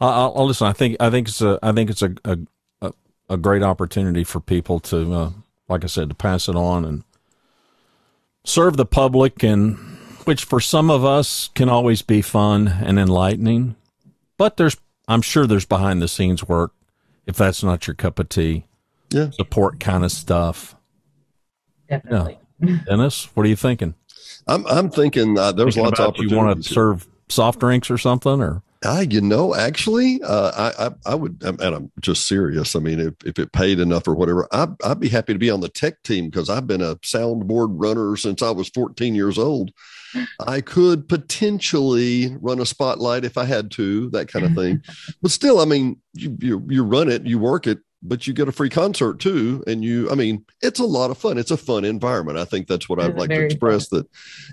I- 0.00 0.06
I'll, 0.06 0.32
I'll 0.36 0.46
listen. 0.46 0.66
I 0.66 0.72
think 0.72 0.96
I 1.00 1.10
think 1.10 1.28
it's 1.28 1.40
a 1.42 1.58
I 1.62 1.72
think 1.72 1.90
it's 1.90 2.02
a 2.02 2.14
a, 2.24 2.38
a, 2.82 2.92
a 3.30 3.36
great 3.36 3.62
opportunity 3.62 4.24
for 4.24 4.40
people 4.40 4.80
to, 4.80 5.12
uh, 5.14 5.30
like 5.68 5.84
I 5.84 5.86
said, 5.88 6.08
to 6.10 6.14
pass 6.14 6.48
it 6.48 6.56
on 6.56 6.84
and 6.84 7.04
serve 8.44 8.76
the 8.76 8.86
public, 8.86 9.42
and 9.42 9.76
which 10.24 10.44
for 10.44 10.60
some 10.60 10.90
of 10.90 11.04
us 11.04 11.48
can 11.54 11.68
always 11.68 12.02
be 12.02 12.22
fun 12.22 12.68
and 12.68 12.98
enlightening. 12.98 13.76
But 14.38 14.56
there's, 14.56 14.76
I'm 15.08 15.20
sure 15.22 15.46
there's 15.46 15.66
behind 15.66 16.00
the 16.00 16.08
scenes 16.08 16.46
work 16.48 16.72
if 17.26 17.36
that's 17.36 17.62
not 17.62 17.86
your 17.86 17.94
cup 17.94 18.18
of 18.18 18.28
tea. 18.30 18.64
Yeah. 19.10 19.30
Support 19.30 19.80
kind 19.80 20.04
of 20.04 20.12
stuff. 20.12 20.76
definitely 21.88 22.38
Dennis, 22.86 23.28
what 23.34 23.46
are 23.46 23.48
you 23.48 23.56
thinking? 23.56 23.94
I'm 24.46 24.66
I'm 24.66 24.90
thinking 24.90 25.38
uh, 25.38 25.52
there's 25.52 25.74
Thinking 25.74 25.84
lots 25.84 26.00
of 26.00 26.08
about 26.10 26.18
you 26.18 26.36
want 26.36 26.62
to 26.62 26.68
serve 26.68 27.06
soft 27.28 27.60
drinks 27.60 27.90
or 27.90 27.98
something, 27.98 28.40
or 28.40 28.62
Ah, 28.82 29.00
you 29.00 29.20
know, 29.20 29.54
actually, 29.54 30.22
uh, 30.22 30.52
I, 30.56 30.86
I 30.86 31.12
I 31.12 31.14
would, 31.14 31.42
and 31.42 31.60
I'm 31.60 31.92
just 32.00 32.26
serious. 32.26 32.74
I 32.74 32.78
mean, 32.78 32.98
if, 32.98 33.14
if 33.26 33.38
it 33.38 33.52
paid 33.52 33.78
enough 33.78 34.08
or 34.08 34.14
whatever, 34.14 34.48
I'd, 34.52 34.74
I'd 34.82 35.00
be 35.00 35.10
happy 35.10 35.34
to 35.34 35.38
be 35.38 35.50
on 35.50 35.60
the 35.60 35.68
tech 35.68 36.02
team 36.02 36.30
because 36.30 36.48
I've 36.48 36.66
been 36.66 36.80
a 36.80 36.96
soundboard 36.96 37.72
runner 37.72 38.16
since 38.16 38.40
I 38.40 38.50
was 38.50 38.70
14 38.70 39.14
years 39.14 39.36
old. 39.36 39.70
I 40.46 40.62
could 40.62 41.10
potentially 41.10 42.34
run 42.40 42.58
a 42.58 42.64
spotlight 42.64 43.26
if 43.26 43.36
I 43.36 43.44
had 43.44 43.70
to, 43.72 44.08
that 44.10 44.28
kind 44.28 44.46
of 44.46 44.54
thing. 44.54 44.82
but 45.22 45.30
still, 45.30 45.60
I 45.60 45.66
mean, 45.66 46.00
you, 46.14 46.38
you 46.40 46.66
you 46.70 46.82
run 46.82 47.10
it, 47.10 47.26
you 47.26 47.38
work 47.38 47.66
it, 47.66 47.80
but 48.02 48.26
you 48.26 48.32
get 48.32 48.48
a 48.48 48.52
free 48.52 48.70
concert 48.70 49.18
too, 49.18 49.62
and 49.66 49.84
you, 49.84 50.10
I 50.10 50.14
mean, 50.14 50.44
it's 50.62 50.80
a 50.80 50.84
lot 50.84 51.10
of 51.10 51.18
fun. 51.18 51.38
It's 51.38 51.50
a 51.50 51.56
fun 51.56 51.84
environment. 51.84 52.38
I 52.38 52.44
think 52.44 52.66
that's 52.66 52.88
what 52.88 52.98
It 52.98 53.02
I'd 53.02 53.16
like 53.16 53.28
to 53.30 53.36
very 53.36 53.46
express. 53.46 53.88
That 53.88 54.06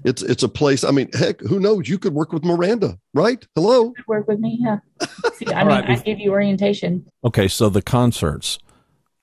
it's 0.03 0.21
it's 0.21 0.43
a 0.43 0.49
place. 0.49 0.83
I 0.83 0.91
mean, 0.91 1.09
heck, 1.13 1.39
who 1.41 1.59
knows? 1.59 1.87
You 1.87 1.97
could 1.97 2.13
work 2.13 2.33
with 2.33 2.43
Miranda, 2.43 2.99
right? 3.13 3.45
Hello. 3.55 3.93
work 4.07 4.27
with 4.27 4.39
me 4.39 4.59
yeah 4.61 4.79
See, 5.33 5.45
i 5.53 5.59
mean 5.63 5.67
right, 5.67 5.89
i 5.89 5.95
bef- 5.95 6.03
give 6.03 6.19
you 6.19 6.31
orientation 6.31 7.05
Okay, 7.23 7.47
so 7.47 7.69
the 7.69 7.81
concerts, 7.81 8.59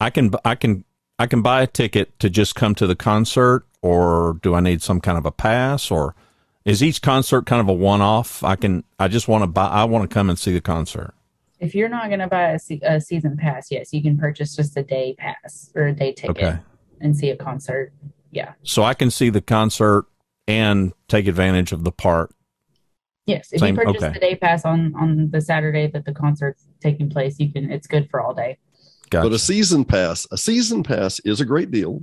I 0.01 0.11
can 0.11 0.33
I 0.45 0.55
can 0.55 0.85
I 1.19 1.27
can 1.27 1.43
buy 1.43 1.63
a 1.63 1.67
ticket 1.67 2.19
to 2.19 2.31
just 2.31 2.55
come 2.55 2.75
to 2.77 2.87
the 2.87 2.97
concert, 2.97 3.67
or 3.83 4.39
do 4.43 4.55
I 4.55 4.61
need 4.61 4.83
some 4.83 5.01
kind 5.01 5.17
of 5.19 5.27
a 5.27 5.31
pass, 5.31 5.91
or 5.91 6.15
is 6.65 6.83
each 6.83 7.03
concert 7.03 7.47
kind 7.47 7.61
of 7.61 7.69
a 7.69 7.73
one 7.73 8.01
off? 8.01 8.43
I 8.43 8.57
can 8.57 8.85
I 8.99 9.09
just 9.09 9.29
want 9.29 9.43
to 9.43 9.47
buy 9.47 9.67
I 9.67 9.85
want 9.85 10.09
to 10.09 10.13
come 10.13 10.29
and 10.31 10.39
see 10.39 10.53
the 10.53 10.61
concert. 10.61 11.15
If 11.61 11.75
you're 11.75 11.89
not 11.89 12.09
going 12.09 12.21
to 12.21 12.27
buy 12.27 12.51
a, 12.51 12.59
se- 12.59 12.81
a 12.83 13.01
season 13.01 13.37
pass 13.37 13.71
yes 13.71 13.93
you 13.93 14.03
can 14.03 14.19
purchase 14.19 14.57
just 14.57 14.77
a 14.77 14.83
day 14.83 15.15
pass 15.19 15.71
or 15.75 15.87
a 15.87 15.93
day 15.93 16.13
ticket 16.13 16.37
Okay, 16.37 16.59
and 17.01 17.17
see 17.17 17.31
a 17.31 17.37
concert 17.37 17.93
yeah 18.31 18.53
so 18.63 18.83
I 18.83 18.95
can 18.95 19.11
see 19.11 19.31
the 19.31 19.41
concert 19.41 20.07
and 20.47 20.93
take 21.09 21.27
advantage 21.27 21.73
of 21.73 21.85
the 21.85 21.93
park. 21.93 22.35
Yes, 23.27 23.49
if 23.53 23.61
Same- 23.61 23.77
you 23.77 23.83
purchase 23.83 24.03
okay. 24.03 24.13
the 24.13 24.21
day 24.21 24.35
pass 24.37 24.65
on 24.65 24.95
on 24.97 25.31
the 25.31 25.41
Saturday 25.41 25.87
that 25.89 26.05
the 26.05 26.13
concert's 26.13 26.67
taking 26.81 27.09
place, 27.09 27.37
you 27.39 27.51
can. 27.51 27.71
It's 27.71 27.87
good 27.87 28.11
for 28.11 28.21
all 28.21 28.35
day. 28.35 28.59
Gotcha. 29.11 29.29
But 29.29 29.35
a 29.35 29.39
season 29.39 29.85
pass, 29.85 30.27
a 30.31 30.37
season 30.37 30.83
pass 30.83 31.21
is 31.21 31.41
a 31.41 31.45
great 31.45 31.71
deal. 31.71 32.03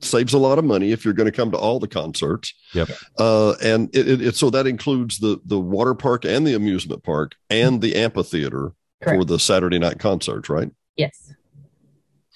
Saves 0.00 0.32
a 0.32 0.38
lot 0.38 0.58
of 0.58 0.64
money 0.64 0.90
if 0.90 1.04
you're 1.04 1.14
going 1.14 1.30
to 1.30 1.36
come 1.36 1.50
to 1.52 1.58
all 1.58 1.78
the 1.78 1.88
concerts. 1.88 2.54
Yep. 2.72 2.88
Uh, 3.18 3.52
and 3.62 3.94
it, 3.94 4.08
it, 4.08 4.22
it 4.22 4.36
so 4.36 4.50
that 4.50 4.66
includes 4.66 5.18
the 5.18 5.40
the 5.44 5.60
water 5.60 5.94
park 5.94 6.24
and 6.24 6.46
the 6.46 6.54
amusement 6.54 7.02
park 7.02 7.34
and 7.50 7.80
the 7.82 7.94
amphitheater 7.96 8.72
for 9.04 9.24
the 9.24 9.38
Saturday 9.38 9.78
night 9.78 9.98
concerts, 9.98 10.48
right? 10.48 10.70
Yes, 10.96 11.32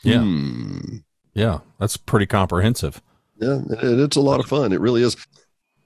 Yeah. 0.03 0.21
Hmm. 0.23 0.97
yeah, 1.35 1.59
that's 1.79 1.97
pretty 1.97 2.27
comprehensive. 2.27 3.01
Yeah, 3.39 3.61
it, 3.71 4.01
it's 4.01 4.17
a 4.17 4.21
lot 4.21 4.41
of 4.41 4.47
fun. 4.47 4.73
It 4.73 4.81
really 4.81 5.03
is. 5.03 5.17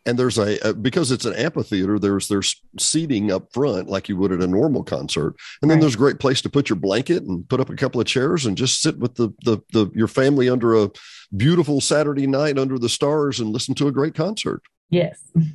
And 0.07 0.19
there's 0.19 0.39
a 0.39 0.59
uh, 0.67 0.73
because 0.73 1.11
it's 1.13 1.27
an 1.27 1.35
amphitheater. 1.35 1.99
There's 1.99 2.27
there's 2.29 2.59
seating 2.79 3.31
up 3.31 3.53
front 3.53 3.89
like 3.89 4.09
you 4.09 4.17
would 4.17 4.33
at 4.33 4.41
a 4.41 4.47
normal 4.47 4.83
concert, 4.83 5.35
and 5.61 5.71
then 5.71 5.77
Right. 5.77 5.83
there's 5.83 5.95
a 5.95 5.99
great 5.99 6.19
place 6.19 6.41
to 6.43 6.49
put 6.49 6.71
your 6.71 6.77
blanket 6.77 7.23
and 7.25 7.47
put 7.49 7.61
up 7.61 7.69
a 7.69 7.77
couple 7.77 8.01
of 8.01 8.07
chairs 8.07 8.47
and 8.47 8.57
just 8.57 8.81
sit 8.81 8.99
with 8.99 9.17
the 9.17 9.29
the, 9.45 9.59
the 9.75 9.91
your 9.95 10.09
family 10.09 10.49
under 10.49 10.75
a 10.75 10.91
beautiful 11.37 11.83
Saturday 11.83 12.27
night 12.27 12.59
under 12.59 12.79
the 12.79 12.89
stars 12.89 13.41
and 13.41 13.51
listen 13.51 13.75
to 13.75 13.89
a 13.89 13.93
great 13.93 14.15
concert. 14.15 14.63
yes, 14.89 15.21
It's 15.35 15.47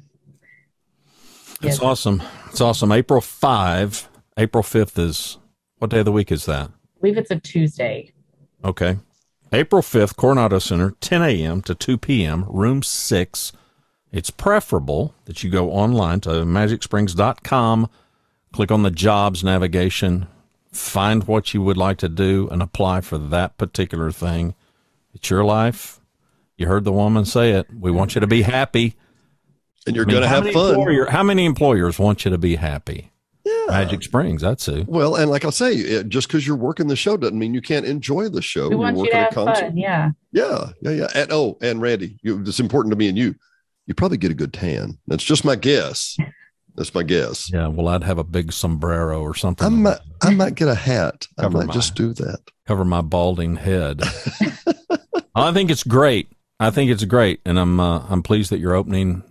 Yes. 1.62 1.80
awesome. 1.82 2.22
It's 2.50 2.62
awesome. 2.62 2.92
April 2.92 3.22
five, 3.22 4.08
April 4.38 4.64
fifth 4.64 4.98
is 5.00 5.38
what 5.78 5.92
day 5.92 6.00
of 6.00 6.06
the 6.06 6.12
week 6.12 6.32
is 6.32 6.46
that? 6.46 6.70
I 6.70 7.00
believe 7.02 7.18
it's 7.18 7.32
a 7.32 7.40
Tuesday. 7.40 8.12
Okay. 8.64 8.98
April 9.54 9.82
5th, 9.82 10.16
Coronado 10.16 10.60
Center, 10.60 10.96
10 11.00 11.22
a.m. 11.22 11.62
to 11.62 11.76
2 11.76 11.98
p.m., 11.98 12.46
room 12.50 12.82
6. 12.82 13.52
It's 14.12 14.30
preferable 14.30 15.14
that 15.26 15.44
you 15.44 15.50
go 15.50 15.72
online 15.72 16.20
to 16.22 16.30
magicsprings.com, 16.30 17.90
click 18.52 18.72
on 18.72 18.84
the 18.84 18.92
jobs 18.92 19.44
navigation, 19.44 20.28
find 20.72 21.26
what 21.26 21.54
you 21.54 21.62
would 21.62 21.78
like 21.78 21.98
to 22.00 22.10
do, 22.10 22.50
and 22.52 22.62
apply 22.62 23.02
for 23.02 23.18
that 23.18 23.58
particular 23.58 24.12
thing. 24.12 24.56
It's 25.14 25.30
your 25.30 25.46
life. 25.46 26.02
You 26.58 26.68
heard 26.68 26.84
the 26.84 26.92
woman 26.92 27.26
say 27.26 27.52
it. 27.52 27.68
We 27.74 27.92
want 27.92 28.16
you 28.16 28.22
to 28.22 28.28
be 28.28 28.42
happy. 28.42 28.96
And 29.86 29.96
you're 29.96 30.06
I 30.06 30.08
mean, 30.08 30.16
going 30.16 30.24
to 30.24 30.28
have 30.28 30.50
fun. 30.52 31.08
how 31.10 31.24
many 31.24 31.46
employers 31.46 32.00
want 32.00 32.26
you 32.26 32.32
to 32.32 32.38
be 32.38 32.56
happy? 32.56 33.12
Yeah. 33.68 33.72
Magic 33.72 34.04
Springs, 34.04 34.42
that's 34.42 34.66
who. 34.66 34.84
Well, 34.88 35.16
and 35.16 35.30
like 35.30 35.46
I 35.46 35.50
say, 35.50 35.74
it, 35.74 36.10
just 36.10 36.28
because 36.28 36.46
you're 36.46 36.56
working 36.56 36.88
the 36.88 36.96
show 36.96 37.18
doesn't 37.18 37.38
mean 37.38 37.54
you 37.54 37.62
can't 37.62 37.86
enjoy 37.86 38.30
the 38.30 38.42
show. 38.42 38.64
We 38.70 38.76
You're 38.76 38.80
want 38.80 38.98
you 38.98 39.10
to 39.12 39.16
have 39.16 39.34
concert. 39.34 39.62
fun. 39.68 39.78
Yeah. 39.78 40.12
Yeah, 40.32 40.70
yeah, 40.82 40.92
yeah. 40.92 41.08
And 41.16 41.32
oh, 41.32 41.58
and 41.62 41.82
Randy, 41.82 42.18
you, 42.24 42.42
it's 42.42 42.60
important 42.60 42.92
to 42.92 42.98
me 42.98 43.08
and 43.10 43.18
you. 43.18 43.36
You 43.88 43.94
probably 43.94 44.18
get 44.18 44.32
a 44.32 44.36
good 44.36 44.52
tan. 44.54 44.98
That's 45.08 45.24
just 45.24 45.46
my 45.46 45.56
guess. 45.56 46.18
That's 46.76 46.94
my 46.94 47.04
guess. 47.04 47.52
Yeah, 47.54 47.68
well, 47.68 47.88
I'd 47.88 48.04
have 48.04 48.18
a 48.18 48.24
big 48.24 48.52
sombrero 48.52 49.22
or 49.22 49.34
something. 49.36 49.66
I 49.66 49.70
might, 49.70 50.00
I 50.22 50.30
might 50.34 50.56
get 50.56 50.68
a 50.68 50.76
hat. 50.76 51.28
I 51.38 51.44
Cover 51.44 51.60
might 51.60 51.68
my- 51.68 51.74
just 51.74 51.96
do 51.96 52.12
that. 52.16 52.40
cover 52.68 52.84
my 52.84 53.02
balding 53.02 53.56
head. 53.58 54.02
I 55.36 55.52
think 55.54 55.70
it's 55.70 55.84
great. 55.84 56.30
I 56.60 56.70
think 56.72 56.90
it's 56.90 57.04
great, 57.04 57.42
and 57.46 57.60
I'm 57.60 57.80
uh, 57.80 58.06
I'm 58.10 58.24
pleased 58.24 58.50
that 58.52 58.60
you're 58.60 58.76
opening 58.76 59.24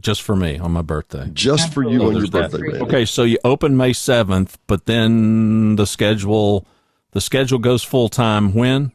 just 0.00 0.22
for 0.22 0.36
me 0.36 0.58
on 0.58 0.72
my 0.72 0.82
birthday. 0.82 1.28
Just 1.32 1.72
for 1.72 1.82
you 1.82 2.02
on 2.04 2.16
your 2.16 2.28
birthday, 2.28 2.60
Randy. 2.60 2.80
Okay, 2.80 3.04
so 3.04 3.24
you 3.24 3.38
open 3.44 3.76
May 3.76 3.92
seventh, 3.92 4.58
but 4.66 4.86
then 4.86 5.76
the 5.76 5.86
schedule 5.86 6.66
the 7.12 7.20
schedule 7.20 7.58
goes 7.58 7.82
full 7.82 8.08
time 8.08 8.54
when? 8.54 8.92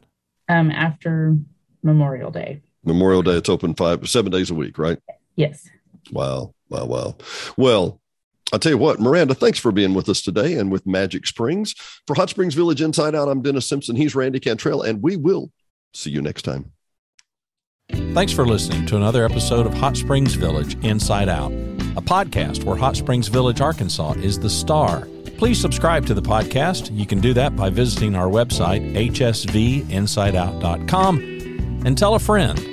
Um, 0.47 0.71
after 0.71 1.35
Memorial 1.81 2.31
Day. 2.31 2.61
Memorial 2.83 3.23
Day, 3.23 3.33
it's 3.33 3.49
open 3.49 3.73
five, 3.73 4.07
seven 4.07 4.31
days 4.31 4.51
a 4.51 4.55
week, 4.55 4.77
right? 4.77 4.99
Yes. 5.35 5.67
Wow, 6.11 6.53
wow, 6.69 6.85
wow. 6.85 7.15
Well, 7.57 7.99
I'll 8.51 8.59
tell 8.59 8.71
you 8.71 8.77
what, 8.77 8.99
Miranda, 8.99 9.33
thanks 9.33 9.57
for 9.57 9.71
being 9.71 9.93
with 9.93 10.09
us 10.09 10.21
today 10.21 10.55
and 10.55 10.71
with 10.71 10.85
Magic 10.85 11.25
Springs. 11.25 11.73
For 12.05 12.15
Hot 12.15 12.29
Springs 12.29 12.53
Village 12.53 12.81
Inside 12.81 13.15
Out, 13.15 13.29
I'm 13.29 13.41
Dennis 13.41 13.67
Simpson. 13.67 13.95
He's 13.95 14.15
Randy 14.15 14.39
Cantrell, 14.39 14.83
and 14.83 15.01
we 15.01 15.15
will 15.15 15.51
see 15.93 16.11
you 16.11 16.21
next 16.21 16.43
time. 16.43 16.71
Thanks 18.13 18.33
for 18.33 18.45
listening 18.45 18.85
to 18.87 18.95
another 18.95 19.25
episode 19.25 19.65
of 19.65 19.73
Hot 19.75 19.97
Springs 19.97 20.33
Village 20.33 20.77
Inside 20.83 21.29
Out, 21.29 21.51
a 21.51 22.01
podcast 22.01 22.63
where 22.63 22.75
Hot 22.75 22.95
Springs 22.95 23.27
Village, 23.27 23.61
Arkansas 23.61 24.13
is 24.13 24.39
the 24.39 24.49
star. 24.49 25.07
Please 25.37 25.59
subscribe 25.59 26.05
to 26.07 26.13
the 26.13 26.21
podcast. 26.21 26.95
You 26.95 27.05
can 27.05 27.19
do 27.19 27.33
that 27.33 27.55
by 27.55 27.69
visiting 27.69 28.15
our 28.15 28.27
website, 28.27 28.93
hsvinsideout.com, 28.95 31.17
and 31.85 31.97
tell 31.97 32.15
a 32.15 32.19
friend. 32.19 32.72